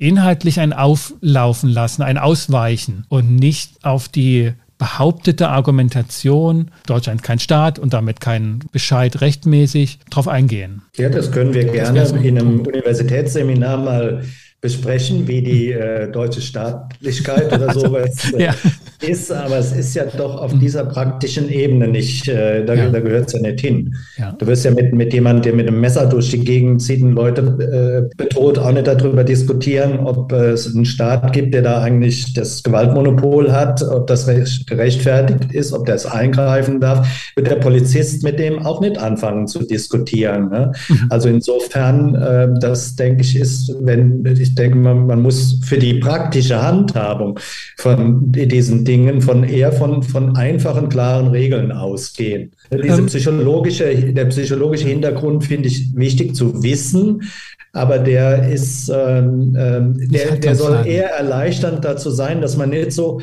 [0.00, 7.78] inhaltlich ein Auflaufen lassen, ein Ausweichen und nicht auf die behauptete Argumentation, Deutschland kein Staat
[7.78, 10.82] und damit kein Bescheid rechtmäßig, drauf eingehen.
[10.96, 14.22] Ja, das können wir gerne in einem Universitätsseminar mal
[14.62, 18.54] besprechen, wie die äh, deutsche Staatlichkeit oder sowas äh, ja.
[19.02, 22.90] Ist, aber es ist ja doch auf dieser praktischen Ebene nicht, äh, da, ja.
[22.90, 23.94] da gehört es ja nicht hin.
[24.18, 24.32] Ja.
[24.32, 27.12] Du wirst ja mit, mit jemandem, der mit einem Messer durch die Gegend zieht und
[27.12, 27.40] Leute
[28.10, 32.62] äh, bedroht, auch nicht darüber diskutieren, ob es einen Staat gibt, der da eigentlich das
[32.62, 34.26] Gewaltmonopol hat, ob das
[34.66, 39.46] gerechtfertigt ist, ob der es eingreifen darf, wird der Polizist mit dem auch nicht anfangen
[39.46, 40.50] zu diskutieren.
[40.50, 40.72] Ne?
[40.88, 41.06] Mhm.
[41.08, 45.78] Also insofern, äh, das denke ich, ist, wenn ich ich denke, man, man muss für
[45.78, 47.38] die praktische Handhabung
[47.76, 52.50] von diesen Dingen von eher von, von einfachen, klaren Regeln ausgehen.
[52.72, 53.06] Diese ähm.
[53.06, 57.22] psychologische, der psychologische Hintergrund finde ich wichtig zu wissen,
[57.72, 62.92] aber der ist, ähm, ähm der, der soll eher erleichternd dazu sein, dass man nicht
[62.92, 63.20] so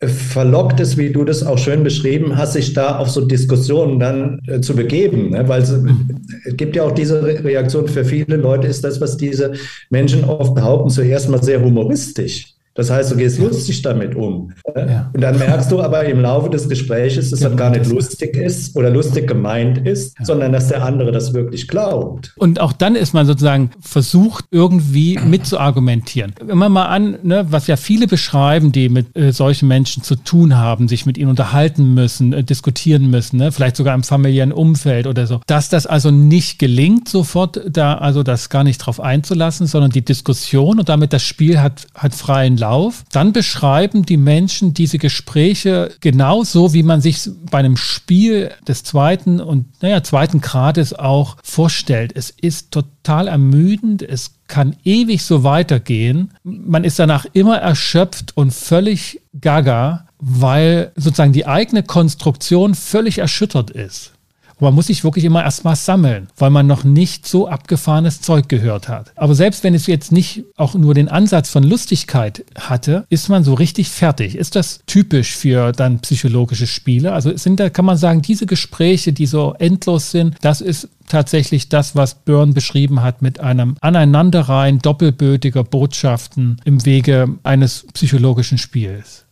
[0.00, 4.40] verlockt ist, wie du das auch schön beschrieben hast, sich da auf so Diskussionen dann
[4.46, 5.30] äh, zu begeben.
[5.30, 5.46] Ne?
[5.48, 5.70] Weil es,
[6.44, 9.52] es, gibt ja auch diese Reaktion für viele Leute, ist das, was diese
[9.90, 12.53] Menschen oft behaupten, zuerst mal sehr humoristisch.
[12.74, 14.52] Das heißt, du gehst lustig damit um.
[14.76, 15.10] Ja.
[15.12, 18.36] Und dann merkst du aber im Laufe des Gesprächs, dass ja, das gar nicht lustig
[18.36, 20.24] ist oder lustig gemeint ist, ja.
[20.24, 22.32] sondern dass der andere das wirklich glaubt.
[22.36, 26.34] Und auch dann ist man sozusagen versucht, irgendwie mitzuargumentieren.
[26.52, 30.56] Man mal an, ne, was ja viele beschreiben, die mit äh, solchen Menschen zu tun
[30.56, 35.06] haben, sich mit ihnen unterhalten müssen, äh, diskutieren müssen, ne, vielleicht sogar im familiären Umfeld
[35.06, 39.68] oder so, dass das also nicht gelingt, sofort da also das gar nicht drauf einzulassen,
[39.68, 42.63] sondern die Diskussion und damit das Spiel hat, hat freien Lauf.
[43.12, 49.40] Dann beschreiben die Menschen diese Gespräche genauso, wie man sich bei einem Spiel des zweiten
[49.40, 52.12] und naja, zweiten Grades auch vorstellt.
[52.14, 56.32] Es ist total ermüdend, es kann ewig so weitergehen.
[56.42, 63.70] Man ist danach immer erschöpft und völlig gaga, weil sozusagen die eigene Konstruktion völlig erschüttert
[63.70, 64.13] ist.
[64.58, 68.48] Und man muss sich wirklich immer erstmal sammeln, weil man noch nicht so abgefahrenes Zeug
[68.48, 69.12] gehört hat.
[69.16, 73.44] Aber selbst wenn es jetzt nicht auch nur den Ansatz von Lustigkeit hatte, ist man
[73.44, 74.36] so richtig fertig.
[74.36, 77.12] Ist das typisch für dann psychologische Spiele?
[77.12, 81.68] Also sind da, kann man sagen, diese Gespräche, die so endlos sind, das ist tatsächlich
[81.68, 89.24] das, was Byrne beschrieben hat mit einem Aneinanderreihen doppelbötiger Botschaften im Wege eines psychologischen Spiels.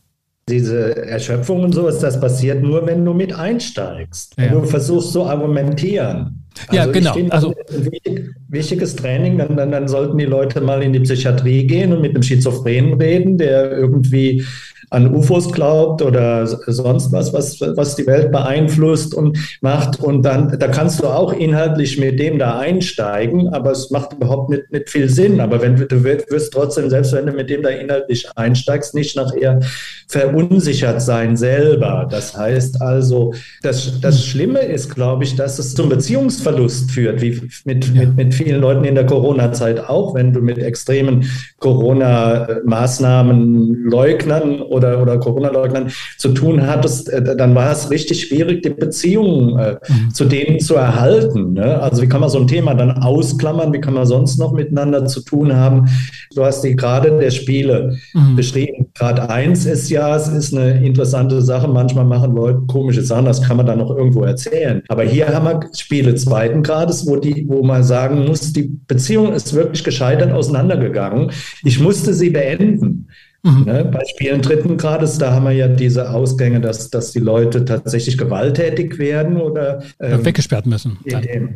[0.48, 4.36] Diese Erschöpfung und sowas, das passiert nur, wenn du mit einsteigst.
[4.36, 4.52] Wenn ja.
[4.52, 6.42] du versuchst zu argumentieren.
[6.68, 7.12] Also ja, genau.
[7.14, 11.00] Finde, also ein wichtig, wichtiges Training, dann, dann, dann sollten die Leute mal in die
[11.00, 14.44] Psychiatrie gehen und mit einem Schizophrenen reden, der irgendwie
[14.92, 19.98] an UFOs glaubt oder sonst was, was, was die Welt beeinflusst und macht.
[20.00, 24.50] Und dann, da kannst du auch inhaltlich mit dem da einsteigen, aber es macht überhaupt
[24.50, 25.40] nicht, nicht viel Sinn.
[25.40, 29.16] Aber wenn du, du wirst trotzdem, selbst wenn du mit dem da inhaltlich einsteigst, nicht
[29.16, 29.60] nachher
[30.08, 32.06] verunsichert sein selber.
[32.10, 37.40] Das heißt also, das, das Schlimme ist, glaube ich, dass es zum Beziehungsverlust führt, wie
[37.64, 41.24] mit, mit, mit vielen Leuten in der Corona-Zeit auch, wenn du mit extremen
[41.60, 48.62] Corona-Maßnahmen Leugnern oder oder, oder Corona-Leugnern zu tun hattest, äh, dann war es richtig schwierig,
[48.62, 50.12] die Beziehungen äh, mhm.
[50.12, 51.54] zu denen zu erhalten.
[51.54, 51.80] Ne?
[51.80, 53.72] Also wie kann man so ein Thema dann ausklammern?
[53.72, 55.88] Wie kann man sonst noch miteinander zu tun haben?
[56.34, 58.36] Du hast die gerade der Spiele mhm.
[58.36, 58.86] beschrieben.
[58.94, 61.68] Grad 1 ist ja, es ist eine interessante Sache.
[61.68, 64.82] Manchmal machen Leute komische Sachen, das kann man dann noch irgendwo erzählen.
[64.88, 69.32] Aber hier haben wir Spiele zweiten Grades, wo, die, wo man sagen muss, die Beziehung
[69.32, 71.30] ist wirklich gescheitert auseinandergegangen.
[71.64, 73.08] Ich musste sie beenden.
[73.44, 73.64] Mhm.
[73.64, 77.64] Ne, bei Spielen dritten Grades, da haben wir ja diese Ausgänge, dass, dass die Leute
[77.64, 80.98] tatsächlich gewalttätig werden oder ähm, weggesperrt müssen.
[81.04, 81.54] Dem,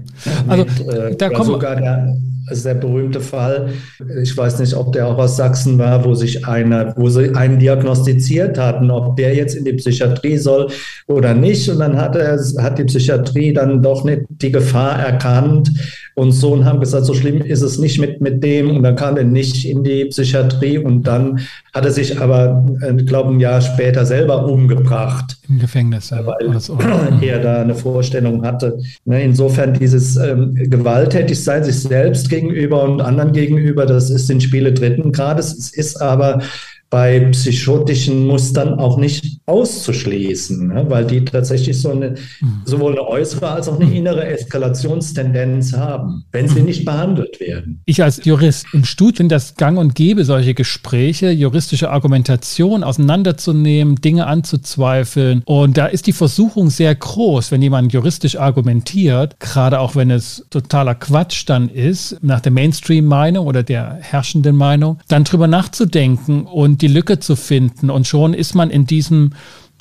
[0.49, 2.17] also mit, äh, da kommen sogar der
[2.51, 3.71] sehr berühmte Fall.
[4.23, 7.59] Ich weiß nicht, ob der auch aus Sachsen war, wo sich einer, wo sie einen
[7.59, 10.71] diagnostiziert hatten, ob der jetzt in die Psychiatrie soll
[11.07, 11.69] oder nicht.
[11.69, 15.71] Und dann hat er, hat die Psychiatrie dann doch nicht die Gefahr erkannt
[16.17, 18.75] und so und haben gesagt, so schlimm ist es nicht mit, mit dem.
[18.75, 21.41] Und dann kam er nicht in die Psychiatrie und dann
[21.75, 25.37] hat er sich aber, äh, ich glaube, ein Jahr später selber umgebracht.
[25.47, 26.25] Im Gefängnis, ja.
[26.27, 28.79] weil er da eine Vorstellung hatte.
[29.05, 34.73] Ne, insofern dieses ähm, Gewalttätigsein sich selbst gegenüber und anderen gegenüber, das ist in Spiele
[34.73, 35.53] dritten Grades.
[35.53, 36.41] Es ist aber
[36.97, 40.87] bei psychotischen Mustern auch nicht auszuschließen, ne?
[40.89, 42.63] weil die tatsächlich so eine, mhm.
[42.65, 47.83] sowohl eine äußere als auch eine innere Eskalationstendenz haben, wenn sie nicht behandelt werden.
[47.85, 54.27] Ich als Jurist im Studium das gang und gäbe, solche Gespräche, juristische Argumentation auseinanderzunehmen, Dinge
[54.27, 55.43] anzuzweifeln.
[55.45, 60.47] Und da ist die Versuchung sehr groß, wenn jemand juristisch argumentiert, gerade auch wenn es
[60.49, 66.81] totaler Quatsch dann ist, nach der Mainstream-Meinung oder der herrschenden Meinung, dann drüber nachzudenken und
[66.81, 67.91] die Lücke zu finden.
[67.91, 69.33] Und schon ist man in diesem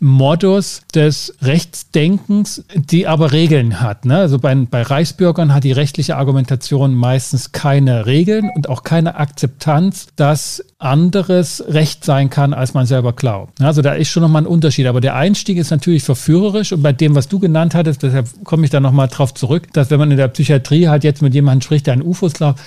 [0.02, 4.04] Modus des Rechtsdenkens, die aber Regeln hat.
[4.04, 4.18] Ne?
[4.18, 10.08] Also bei, bei Reichsbürgern hat die rechtliche Argumentation meistens keine Regeln und auch keine Akzeptanz,
[10.18, 13.62] dass anderes Recht sein kann, als man selber glaubt.
[13.62, 14.88] Also da ist schon nochmal ein Unterschied.
[14.88, 18.66] Aber der Einstieg ist natürlich verführerisch und bei dem, was du genannt hattest, deshalb komme
[18.66, 21.62] ich da nochmal drauf zurück, dass wenn man in der Psychiatrie halt jetzt mit jemandem
[21.62, 22.60] spricht, der an UFOs glaubt,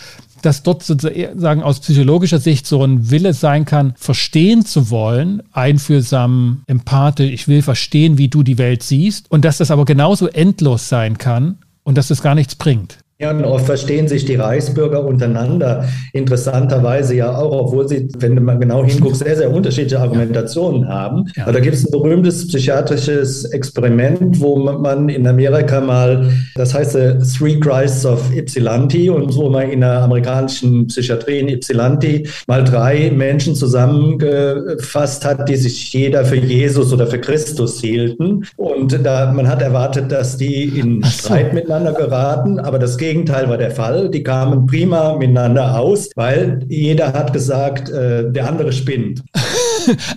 [0.42, 6.62] dass dort sozusagen aus psychologischer Sicht so ein Wille sein kann, verstehen zu wollen, einfühlsam,
[6.66, 10.88] empathisch, ich will verstehen, wie du die Welt siehst und dass das aber genauso endlos
[10.88, 12.98] sein kann und dass das gar nichts bringt.
[13.20, 18.60] Ja, und oft verstehen sich die Reichsbürger untereinander interessanterweise ja auch, obwohl sie, wenn man
[18.60, 21.24] genau hinguckt, sehr, sehr unterschiedliche Argumentationen haben.
[21.34, 21.42] Ja.
[21.42, 26.94] Aber da gibt es ein berühmtes psychiatrisches Experiment, wo man in Amerika mal, das heißt
[26.94, 32.62] äh, Three Christs of Ypsilanti und wo man in der amerikanischen Psychiatrie in Ypsilanti mal
[32.62, 38.44] drei Menschen zusammengefasst hat, die sich jeder für Jesus oder für Christus hielten.
[38.54, 41.54] Und da, man hat erwartet, dass die in Streit so.
[41.56, 44.10] miteinander geraten, aber das geht Gegenteil war der Fall.
[44.10, 49.22] Die kamen prima miteinander aus, weil jeder hat gesagt, äh, der andere spinnt.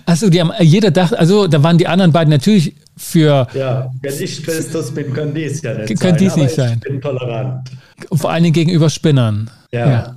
[0.04, 3.46] Also die haben jeder dachte, also da waren die anderen beiden natürlich für.
[3.54, 6.18] Ja, wenn ich Christus bin, können die es ja nicht können sein.
[6.18, 6.74] Dies nicht sein.
[6.74, 7.70] Ich bin tolerant.
[8.12, 9.48] Vor allen Dingen gegenüber Spinnern.
[9.70, 9.88] Ja.
[9.88, 10.14] ja.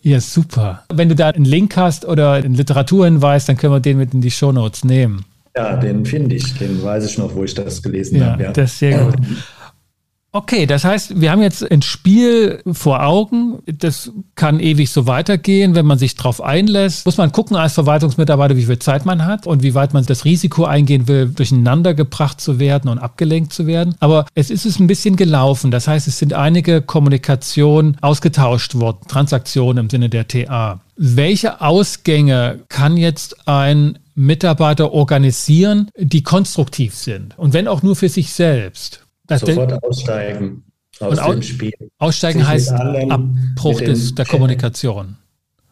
[0.00, 0.84] Ja, super.
[0.90, 4.22] Wenn du da einen Link hast oder einen Literaturhinweis, dann können wir den mit in
[4.22, 5.26] die Shownotes nehmen.
[5.54, 6.56] Ja, den finde ich.
[6.56, 8.42] Den weiß ich noch, wo ich das gelesen ja, habe.
[8.44, 9.16] Ja, das ist sehr gut.
[10.34, 13.58] Okay, das heißt, wir haben jetzt ein Spiel vor Augen.
[13.66, 17.04] Das kann ewig so weitergehen, wenn man sich darauf einlässt.
[17.04, 20.24] Muss man gucken als Verwaltungsmitarbeiter, wie viel Zeit man hat und wie weit man das
[20.24, 23.94] Risiko eingehen will, durcheinander gebracht zu werden und abgelenkt zu werden.
[24.00, 25.70] Aber es ist es ein bisschen gelaufen.
[25.70, 30.80] Das heißt, es sind einige Kommunikationen ausgetauscht worden, Transaktionen im Sinne der TA.
[30.96, 37.38] Welche Ausgänge kann jetzt ein Mitarbeiter organisieren, die konstruktiv sind?
[37.38, 39.02] Und wenn auch nur für sich selbst?
[39.38, 40.64] Sofort aussteigen
[41.00, 41.72] aus aus, dem Spiel.
[41.98, 45.16] Aussteigen Sich heißt Abbruch des, der Kommunikation.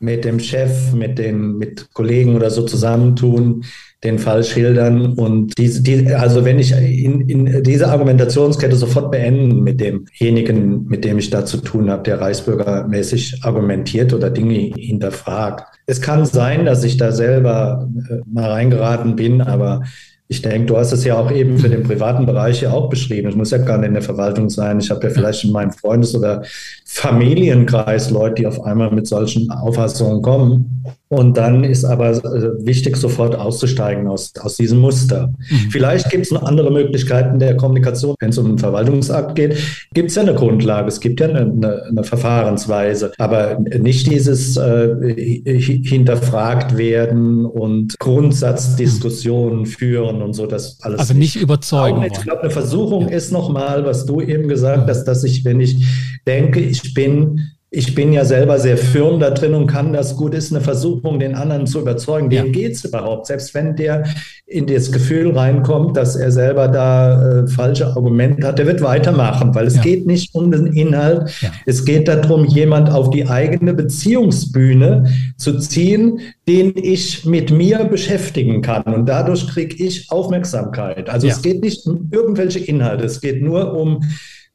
[0.03, 3.65] Mit dem Chef, mit den mit Kollegen oder so zusammentun,
[4.03, 9.63] den Fall schildern und diese, die, also wenn ich in, in diese Argumentationskette sofort beenden
[9.63, 15.67] mit demjenigen, mit dem ich da zu tun habe, der reichsbürgermäßig argumentiert oder Dinge hinterfragt.
[15.85, 19.83] Es kann sein, dass ich da selber äh, mal reingeraten bin, aber
[20.31, 23.29] ich denke, du hast es ja auch eben für den privaten Bereich ja auch beschrieben.
[23.29, 24.79] Es muss ja gar nicht in der Verwaltung sein.
[24.79, 26.45] Ich habe ja vielleicht in meinem Freundes- oder
[26.93, 30.85] Familienkreis Leute, die auf einmal mit solchen Auffassungen kommen.
[31.07, 35.33] Und dann ist aber äh, wichtig, sofort auszusteigen aus, aus diesem Muster.
[35.51, 35.71] Mhm.
[35.71, 38.15] Vielleicht gibt es noch andere Möglichkeiten der Kommunikation.
[38.21, 39.57] Wenn es um einen Verwaltungsakt geht,
[39.93, 44.57] gibt es ja eine Grundlage, es gibt ja eine, eine, eine Verfahrensweise, aber nicht dieses
[44.57, 51.01] äh, hinterfragt werden und Grundsatzdiskussionen führen und so, das alles.
[51.01, 51.43] Also nicht, nicht.
[51.43, 52.03] überzeugen.
[52.03, 53.17] ich glaube, eine Versuchung ja.
[53.17, 55.85] ist nochmal, was du eben gesagt hast, dass ich, wenn ich
[56.27, 57.41] denke, ich bin
[57.73, 61.21] ich bin ja selber sehr firm da drin und kann das gut, ist eine Versuchung,
[61.21, 62.29] den anderen zu überzeugen.
[62.29, 62.53] Dem ja.
[62.53, 63.29] geht es überhaupt.
[63.29, 64.03] Selbst wenn der
[64.45, 69.55] in das Gefühl reinkommt, dass er selber da äh, falsche Argumente hat, der wird weitermachen,
[69.55, 69.83] weil es ja.
[69.83, 71.31] geht nicht um den Inhalt.
[71.41, 71.53] Ja.
[71.65, 78.63] Es geht darum, jemand auf die eigene Beziehungsbühne zu ziehen, den ich mit mir beschäftigen
[78.63, 78.83] kann.
[78.83, 81.09] Und dadurch kriege ich Aufmerksamkeit.
[81.09, 84.03] Also es geht nicht um irgendwelche Inhalte, es geht nur um,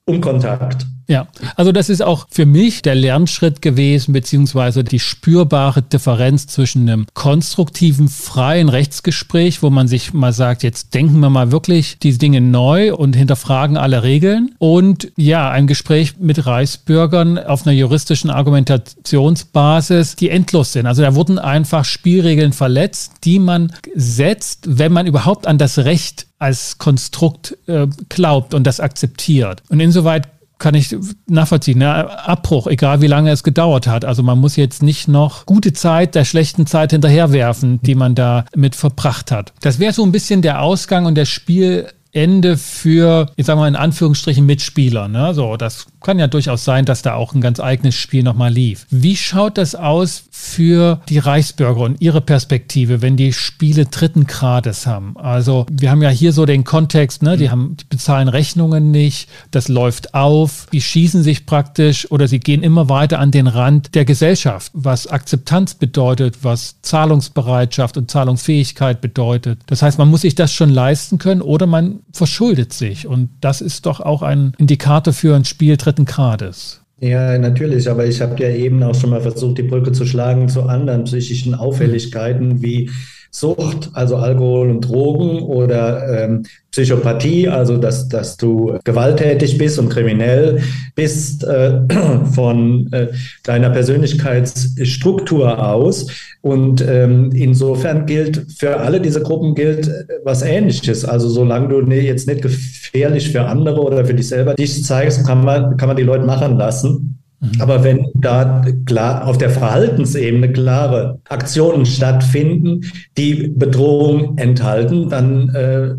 [0.05, 0.85] um Kontakt.
[1.07, 6.89] Ja, also das ist auch für mich der Lernschritt gewesen, beziehungsweise die spürbare Differenz zwischen
[6.89, 12.17] einem konstruktiven, freien Rechtsgespräch, wo man sich mal sagt, jetzt denken wir mal wirklich diese
[12.17, 18.31] Dinge neu und hinterfragen alle Regeln und ja, ein Gespräch mit Reichsbürgern auf einer juristischen
[18.31, 20.87] Argumentationsbasis, die endlos sind.
[20.87, 26.25] Also da wurden einfach Spielregeln verletzt, die man setzt, wenn man überhaupt an das Recht
[26.39, 29.63] als Konstrukt äh, glaubt und das akzeptiert.
[29.69, 30.95] Und insoweit kann ich
[31.27, 31.79] nachvollziehen.
[31.79, 31.87] Ne?
[32.27, 34.05] Abbruch, egal wie lange es gedauert hat.
[34.05, 38.45] Also man muss jetzt nicht noch gute Zeit der schlechten Zeit hinterherwerfen, die man da
[38.55, 39.53] mit verbracht hat.
[39.61, 43.67] Das wäre so ein bisschen der Ausgang und der Spiel Ende für, ich sag mal
[43.67, 45.09] in Anführungsstrichen, Mitspieler.
[45.09, 45.33] Ne?
[45.33, 48.85] So, das kann ja durchaus sein, dass da auch ein ganz eigenes Spiel nochmal lief.
[48.91, 54.85] Wie schaut das aus für die Reichsbürger und ihre Perspektive, wenn die Spiele dritten Grades
[54.85, 55.17] haben?
[55.17, 57.37] Also wir haben ja hier so den Kontext, ne?
[57.37, 62.39] die, haben, die bezahlen Rechnungen nicht, das läuft auf, die schießen sich praktisch oder sie
[62.39, 69.01] gehen immer weiter an den Rand der Gesellschaft, was Akzeptanz bedeutet, was Zahlungsbereitschaft und Zahlungsfähigkeit
[69.01, 69.61] bedeutet.
[69.65, 73.07] Das heißt, man muss sich das schon leisten können oder man verschuldet sich.
[73.07, 76.81] Und das ist doch auch ein Indikator für ein Spiel dritten Grades.
[76.99, 80.47] Ja, natürlich, aber ich habe ja eben auch schon mal versucht, die Brücke zu schlagen
[80.47, 82.89] zu anderen psychischen Auffälligkeiten wie
[83.35, 89.89] Sucht, also Alkohol und Drogen oder ähm, Psychopathie, also dass, dass du gewalttätig bist und
[89.89, 90.61] kriminell
[90.95, 91.81] bist äh,
[92.33, 93.07] von äh,
[93.43, 96.07] deiner Persönlichkeitsstruktur aus.
[96.39, 101.03] Und ähm, insofern gilt für alle diese Gruppen gilt äh, was Ähnliches.
[101.03, 105.43] Also solange du jetzt nicht gefährlich für andere oder für dich selber dich zeigst, kann
[105.43, 107.19] man, kann man die Leute machen lassen.
[107.39, 107.61] Mhm.
[107.61, 112.81] Aber wenn da klar auf der Verhaltensebene klare Aktionen stattfinden,
[113.17, 115.95] die Bedrohung enthalten, dann äh,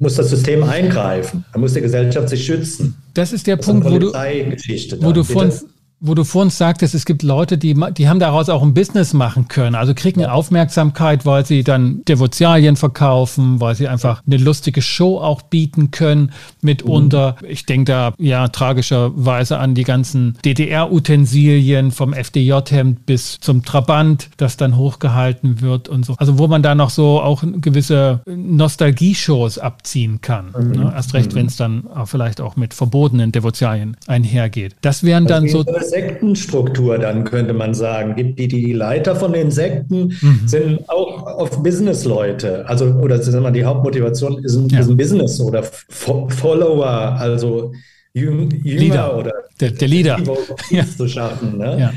[0.00, 1.44] muss das System eingreifen.
[1.52, 2.94] Dann muss die Gesellschaft sich schützen.
[3.14, 5.52] Das ist der das Punkt, wo du, wo du von
[6.04, 9.46] wo du vorhin sagtest, es gibt Leute, die, die haben daraus auch ein Business machen
[9.46, 9.76] können.
[9.76, 15.42] Also kriegen Aufmerksamkeit, weil sie dann Devotialien verkaufen, weil sie einfach eine lustige Show auch
[15.42, 17.36] bieten können mitunter.
[17.40, 17.48] Mhm.
[17.48, 24.56] Ich denke da ja tragischerweise an die ganzen DDR-Utensilien vom FDJ-Hemd bis zum Trabant, das
[24.56, 26.16] dann hochgehalten wird und so.
[26.18, 30.52] Also wo man da noch so auch gewisse Nostalgie-Shows abziehen kann.
[30.58, 30.70] Mhm.
[30.72, 30.92] Ne?
[30.92, 31.36] Erst recht, mhm.
[31.36, 34.74] wenn es dann auch vielleicht auch mit verbotenen Devotialien einhergeht.
[34.80, 35.64] Das wären dann so.
[35.92, 38.16] Sektenstruktur, dann könnte man sagen.
[38.16, 40.40] Gibt die, die Leiter von den Sekten mhm.
[40.46, 42.64] sind auch auf Business-Leute.
[42.66, 44.80] Also, oder sagen wir die Hauptmotivation ist ein, ja.
[44.80, 47.72] ist ein Business oder Follower, also
[48.14, 49.18] Jünger Leader.
[49.18, 50.18] oder der, der Leader
[50.70, 50.86] ja.
[50.86, 51.58] zu schaffen.
[51.58, 51.76] Ne?
[51.78, 51.92] Ja.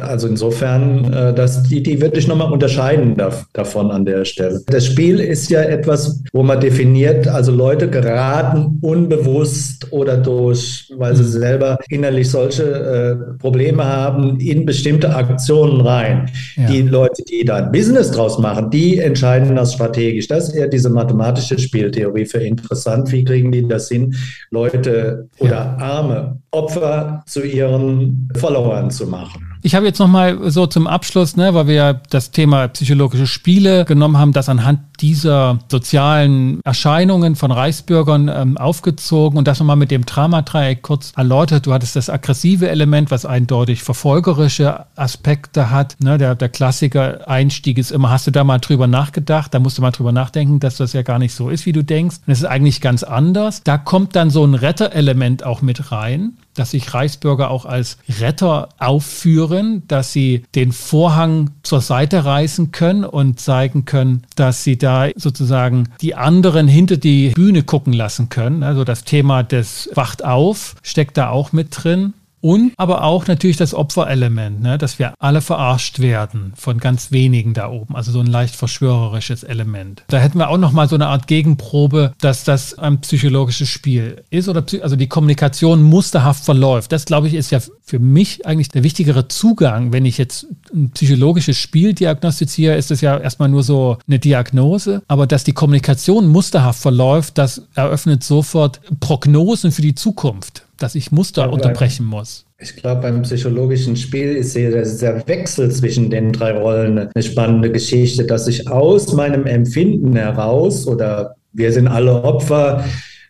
[0.00, 3.16] Also insofern, äh, dass die, die wirklich nochmal unterscheiden
[3.52, 4.60] davon an der Stelle.
[4.66, 11.14] Das Spiel ist ja etwas, wo man definiert, also Leute geraten unbewusst oder durch, weil
[11.16, 11.28] sie mhm.
[11.28, 16.30] selber innerlich solche äh, Probleme haben, in bestimmte Aktionen rein.
[16.56, 16.66] Ja.
[16.66, 20.28] Die Leute, die da ein Business draus machen, die entscheiden das strategisch.
[20.28, 23.10] Das ist eher diese mathematische Spieltheorie für interessant.
[23.12, 24.14] Wie kriegen die das hin,
[24.50, 25.76] Leute oder ja.
[25.78, 29.43] arme Opfer zu ihren Followern zu machen?
[29.66, 33.26] Ich habe jetzt noch mal so zum Abschluss, ne, weil wir ja das Thema psychologische
[33.26, 39.76] Spiele genommen haben, das anhand dieser sozialen Erscheinungen von Reichsbürgern ähm, aufgezogen und das nochmal
[39.76, 41.64] mit dem Dramadreieck kurz erläutert.
[41.64, 45.96] Du hattest das aggressive Element, was eindeutig verfolgerische Aspekte hat.
[45.98, 49.54] Ne, der, der Klassiker-Einstieg ist immer, hast du da mal drüber nachgedacht?
[49.54, 51.82] Da musst du mal drüber nachdenken, dass das ja gar nicht so ist, wie du
[51.82, 52.16] denkst.
[52.26, 53.62] Und es ist eigentlich ganz anders.
[53.64, 58.68] Da kommt dann so ein Retterelement auch mit rein dass sich Reichsbürger auch als Retter
[58.78, 65.08] aufführen, dass sie den Vorhang zur Seite reißen können und zeigen können, dass sie da
[65.16, 68.62] sozusagen die anderen hinter die Bühne gucken lassen können.
[68.62, 72.14] Also das Thema des Wacht auf steckt da auch mit drin.
[72.44, 77.54] Und aber auch natürlich das Opferelement, ne, dass wir alle verarscht werden von ganz wenigen
[77.54, 77.96] da oben.
[77.96, 80.04] Also so ein leicht verschwörerisches Element.
[80.08, 84.24] Da hätten wir auch noch mal so eine Art Gegenprobe, dass das ein psychologisches Spiel
[84.28, 86.92] ist oder also die Kommunikation musterhaft verläuft.
[86.92, 89.94] Das glaube ich ist ja für mich eigentlich der wichtigere Zugang.
[89.94, 95.00] Wenn ich jetzt ein psychologisches Spiel diagnostiziere, ist das ja erstmal nur so eine Diagnose.
[95.08, 101.12] Aber dass die Kommunikation musterhaft verläuft, das eröffnet sofort Prognosen für die Zukunft dass ich
[101.12, 102.46] Muster unterbrechen muss.
[102.58, 108.24] Ich glaube, beim psychologischen Spiel ist der Wechsel zwischen den drei Rollen eine spannende Geschichte,
[108.24, 112.84] dass ich aus meinem Empfinden heraus oder wir sind alle Opfer,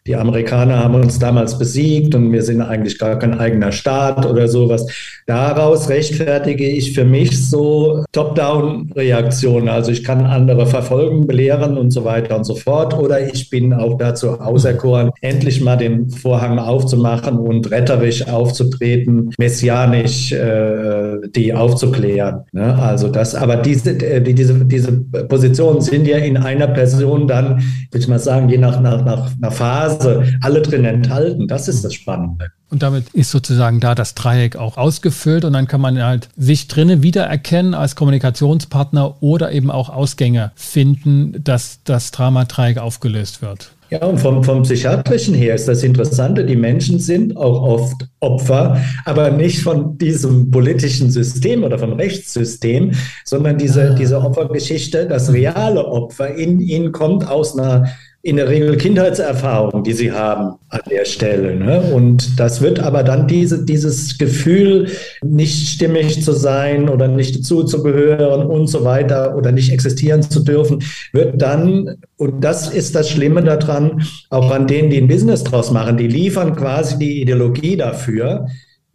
[0.07, 4.48] die Amerikaner haben uns damals besiegt und wir sind eigentlich gar kein eigener Staat oder
[4.48, 4.86] sowas.
[5.24, 9.70] Daraus rechtfertige ich für mich so Top-Down-Reaktionen.
[9.70, 12.92] Also ich kann andere verfolgen, belehren und so weiter und so fort.
[12.92, 20.32] Oder ich bin auch dazu auserkoren, endlich mal den Vorhang aufzumachen und retterisch aufzutreten, messianisch
[20.32, 22.42] äh, die aufzuklären.
[22.52, 22.74] Ne?
[22.78, 27.62] Also das, aber diese, äh, die, diese, diese Positionen sind ja in einer Person dann,
[27.90, 29.93] würde ich mal sagen, je nach, nach, nach, nach Phase
[30.40, 31.49] alle drin enthalten.
[31.49, 32.51] Das ist das Spannende.
[32.70, 36.66] Und damit ist sozusagen da das Dreieck auch ausgefüllt und dann kann man halt sich
[36.66, 43.70] drinnen wiedererkennen als Kommunikationspartner oder eben auch Ausgänge finden, dass das Dramadreieck aufgelöst wird.
[43.90, 48.82] Ja, und vom, vom Psychiatrischen her ist das Interessante, die Menschen sind auch oft Opfer,
[49.05, 52.90] aber nicht von diesem politischen System oder vom Rechtssystem,
[53.24, 53.95] sondern diese, ah.
[53.95, 57.84] diese Opfergeschichte, das reale Opfer in ihnen kommt aus einer
[58.25, 61.57] in der Regel Kindheitserfahrung, die sie haben an der Stelle.
[61.57, 61.93] Ne?
[61.95, 64.89] Und das wird aber dann diese, dieses Gefühl,
[65.22, 70.83] nicht stimmig zu sein oder nicht dazuzugehören und so weiter oder nicht existieren zu dürfen,
[71.12, 75.70] wird dann, und das ist das Schlimme daran, auch an denen, die ein Business draus
[75.70, 78.47] machen, die liefern quasi die Ideologie dafür,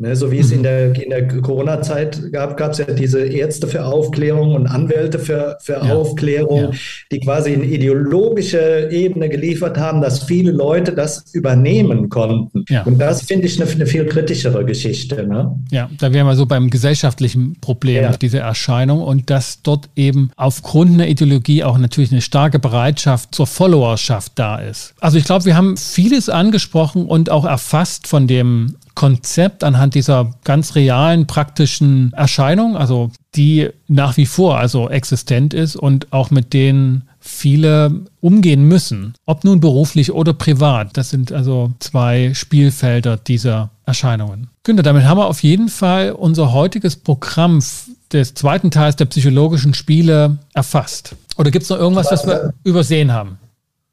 [0.02, 0.64] Ne, so wie es in mhm.
[0.64, 5.58] der, in der Corona-Zeit gab, gab es ja diese Ärzte für Aufklärung und Anwälte für,
[5.60, 5.93] für ja.
[5.93, 6.72] Aufklärung, ja.
[7.12, 12.64] die quasi eine ideologische Ebene geliefert haben, dass viele Leute das übernehmen konnten.
[12.70, 12.84] Ja.
[12.84, 15.28] Und das finde ich eine, eine, viel kritischere Geschichte.
[15.28, 15.60] Ne?
[15.70, 20.93] Ja, da wären wir so beim gesellschaftlichen Problem, diese Erscheinung und dass dort eben aufgrund
[20.93, 24.93] einer Ideologie auch natürlich eine starke Bereitschaft zur Followerschaft da ist.
[25.02, 30.32] Also ich glaube, wir haben vieles angesprochen und auch erfasst von dem Konzept anhand dieser
[30.43, 36.52] ganz realen, praktischen Erscheinung, also die nach wie vor also existent ist und auch mit
[36.52, 40.97] denen viele umgehen müssen, ob nun beruflich oder privat.
[40.97, 44.50] Das sind also zwei Spielfelder dieser Erscheinungen.
[44.64, 47.64] Günther, damit haben wir auf jeden Fall unser heutiges Programm
[48.12, 51.16] des zweiten Teils der psychologischen Spiele erfasst.
[51.38, 53.38] Oder gibt es noch irgendwas, was wir übersehen haben?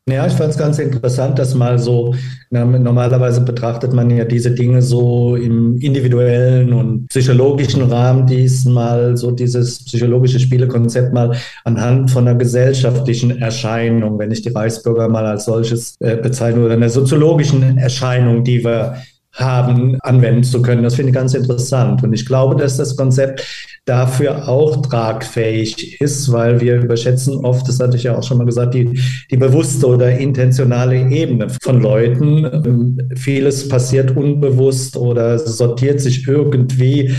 [0.08, 2.14] Ja, ich fand es ganz interessant, dass mal so,
[2.50, 9.32] na, normalerweise betrachtet man ja diese Dinge so im individuellen und psychologischen Rahmen, diesmal so
[9.32, 15.46] dieses psychologische Spielekonzept mal anhand von einer gesellschaftlichen Erscheinung, wenn ich die Reichsbürger mal als
[15.46, 18.98] solches äh, bezeichne, oder einer soziologischen Erscheinung, die wir
[19.36, 20.82] haben, anwenden zu können.
[20.82, 22.02] Das finde ich ganz interessant.
[22.02, 23.44] Und ich glaube, dass das Konzept
[23.84, 28.44] dafür auch tragfähig ist, weil wir überschätzen oft, das hatte ich ja auch schon mal
[28.44, 33.10] gesagt, die, die bewusste oder intentionale Ebene von Leuten.
[33.14, 37.14] Vieles passiert unbewusst oder sortiert sich irgendwie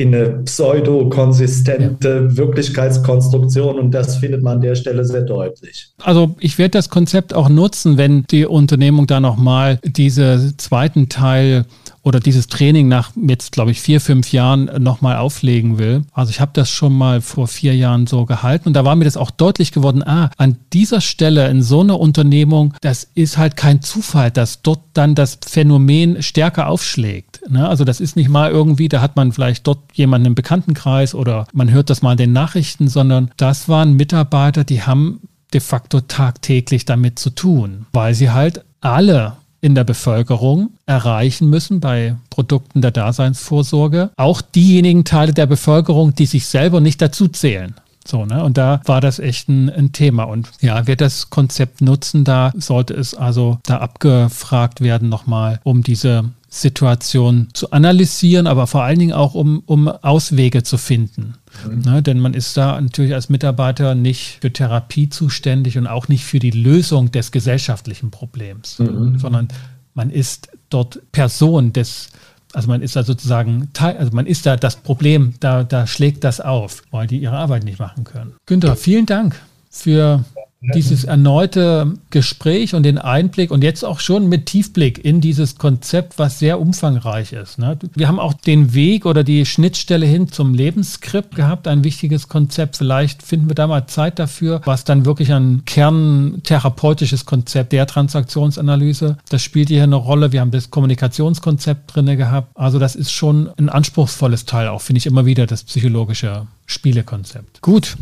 [0.00, 5.88] in eine pseudo-konsistente Wirklichkeitskonstruktion und das findet man an der Stelle sehr deutlich.
[6.02, 11.66] Also ich werde das Konzept auch nutzen, wenn die Unternehmung da nochmal diesen zweiten Teil
[12.02, 16.02] oder dieses Training nach jetzt, glaube ich, vier, fünf Jahren nochmal auflegen will.
[16.12, 19.04] Also ich habe das schon mal vor vier Jahren so gehalten und da war mir
[19.04, 23.56] das auch deutlich geworden, ah, an dieser Stelle in so einer Unternehmung, das ist halt
[23.56, 27.42] kein Zufall, dass dort dann das Phänomen stärker aufschlägt.
[27.50, 27.68] Ne?
[27.68, 31.46] Also das ist nicht mal irgendwie, da hat man vielleicht dort jemanden im Bekanntenkreis oder
[31.52, 35.20] man hört das mal in den Nachrichten, sondern das waren Mitarbeiter, die haben
[35.52, 41.80] de facto tagtäglich damit zu tun, weil sie halt alle in der Bevölkerung erreichen müssen
[41.80, 44.10] bei Produkten der Daseinsvorsorge.
[44.16, 47.74] Auch diejenigen Teile der Bevölkerung, die sich selber nicht dazu zählen.
[48.06, 48.42] So, ne?
[48.42, 50.24] Und da war das echt ein, ein, Thema.
[50.24, 55.82] Und ja, wer das Konzept nutzen, da sollte es also da abgefragt werden nochmal, um
[55.82, 61.34] diese Situation zu analysieren, aber vor allen Dingen auch, um, um Auswege zu finden.
[61.64, 61.82] Mhm.
[61.82, 66.24] Ne, denn man ist da natürlich als Mitarbeiter nicht für Therapie zuständig und auch nicht
[66.24, 69.18] für die Lösung des gesellschaftlichen Problems, mhm.
[69.18, 69.48] sondern
[69.94, 72.10] man ist dort Person des,
[72.52, 76.24] also man ist da sozusagen Teil, also man ist da das Problem, da, da schlägt
[76.24, 78.34] das auf, weil die ihre Arbeit nicht machen können.
[78.46, 79.40] Günther, vielen Dank
[79.70, 80.24] für
[80.60, 86.18] dieses erneute Gespräch und den Einblick und jetzt auch schon mit Tiefblick in dieses Konzept,
[86.18, 87.58] was sehr umfangreich ist.
[87.58, 87.78] Ne?
[87.94, 92.76] Wir haben auch den Weg oder die Schnittstelle hin zum Lebensskript gehabt, ein wichtiges Konzept.
[92.76, 99.16] Vielleicht finden wir da mal Zeit dafür, was dann wirklich ein kerntherapeutisches Konzept der Transaktionsanalyse.
[99.30, 100.32] Das spielt hier eine Rolle.
[100.32, 102.50] Wir haben das Kommunikationskonzept drin gehabt.
[102.54, 107.62] Also das ist schon ein anspruchsvolles Teil, auch finde ich immer wieder das psychologische Spielekonzept.
[107.62, 107.96] Gut.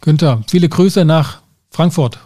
[0.00, 1.43] Günther, viele Grüße nach
[1.74, 2.20] Frankfurt.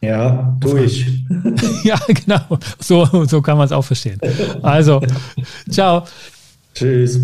[0.00, 1.06] Ja, durch.
[1.84, 2.58] ja, genau.
[2.80, 4.18] So, so kann man es auch verstehen.
[4.62, 5.00] Also,
[5.70, 6.04] ciao.
[6.74, 7.20] Tschüss.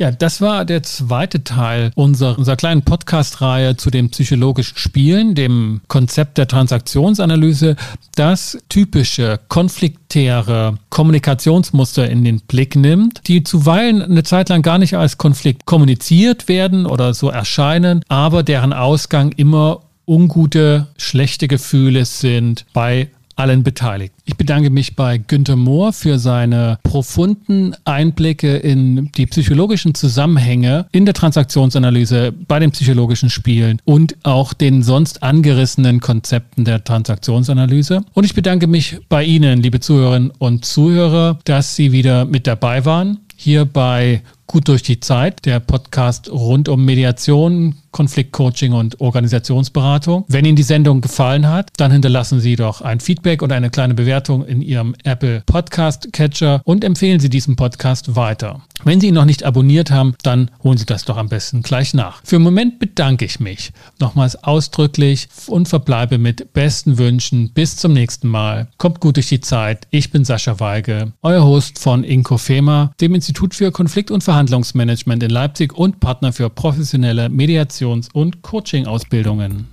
[0.00, 5.80] Ja, das war der zweite Teil unserer, unserer kleinen Podcast-Reihe zu den psychologischen Spielen, dem
[5.88, 7.74] Konzept der Transaktionsanalyse,
[8.14, 14.96] das typische konfliktäre Kommunikationsmuster in den Blick nimmt, die zuweilen eine Zeit lang gar nicht
[14.96, 22.66] als Konflikt kommuniziert werden oder so erscheinen, aber deren Ausgang immer ungute, schlechte Gefühle sind
[22.72, 24.20] bei allen Beteiligten.
[24.24, 31.04] Ich bedanke mich bei Günter Mohr für seine profunden Einblicke in die psychologischen Zusammenhänge in
[31.04, 38.02] der Transaktionsanalyse bei den psychologischen Spielen und auch den sonst angerissenen Konzepten der Transaktionsanalyse.
[38.12, 42.84] Und ich bedanke mich bei Ihnen, liebe Zuhörerinnen und Zuhörer, dass Sie wieder mit dabei
[42.84, 50.24] waren hier bei Gut durch die Zeit, der Podcast rund um Mediation, Konfliktcoaching und Organisationsberatung.
[50.26, 53.92] Wenn Ihnen die Sendung gefallen hat, dann hinterlassen Sie doch ein Feedback und eine kleine
[53.92, 58.62] Bewertung in Ihrem Apple Podcast Catcher und empfehlen Sie diesen Podcast weiter.
[58.84, 61.92] Wenn Sie ihn noch nicht abonniert haben, dann holen Sie das doch am besten gleich
[61.92, 62.22] nach.
[62.24, 67.50] Für den Moment bedanke ich mich nochmals ausdrücklich und verbleibe mit besten Wünschen.
[67.52, 68.68] Bis zum nächsten Mal.
[68.78, 69.88] Kommt gut durch die Zeit.
[69.90, 75.30] Ich bin Sascha Weige, euer Host von Inkofema, dem Institut für Konflikt- und Verhandlungsmanagement in
[75.30, 79.66] Leipzig und Partner für professionelle Mediations- und Coaching-Ausbildungen.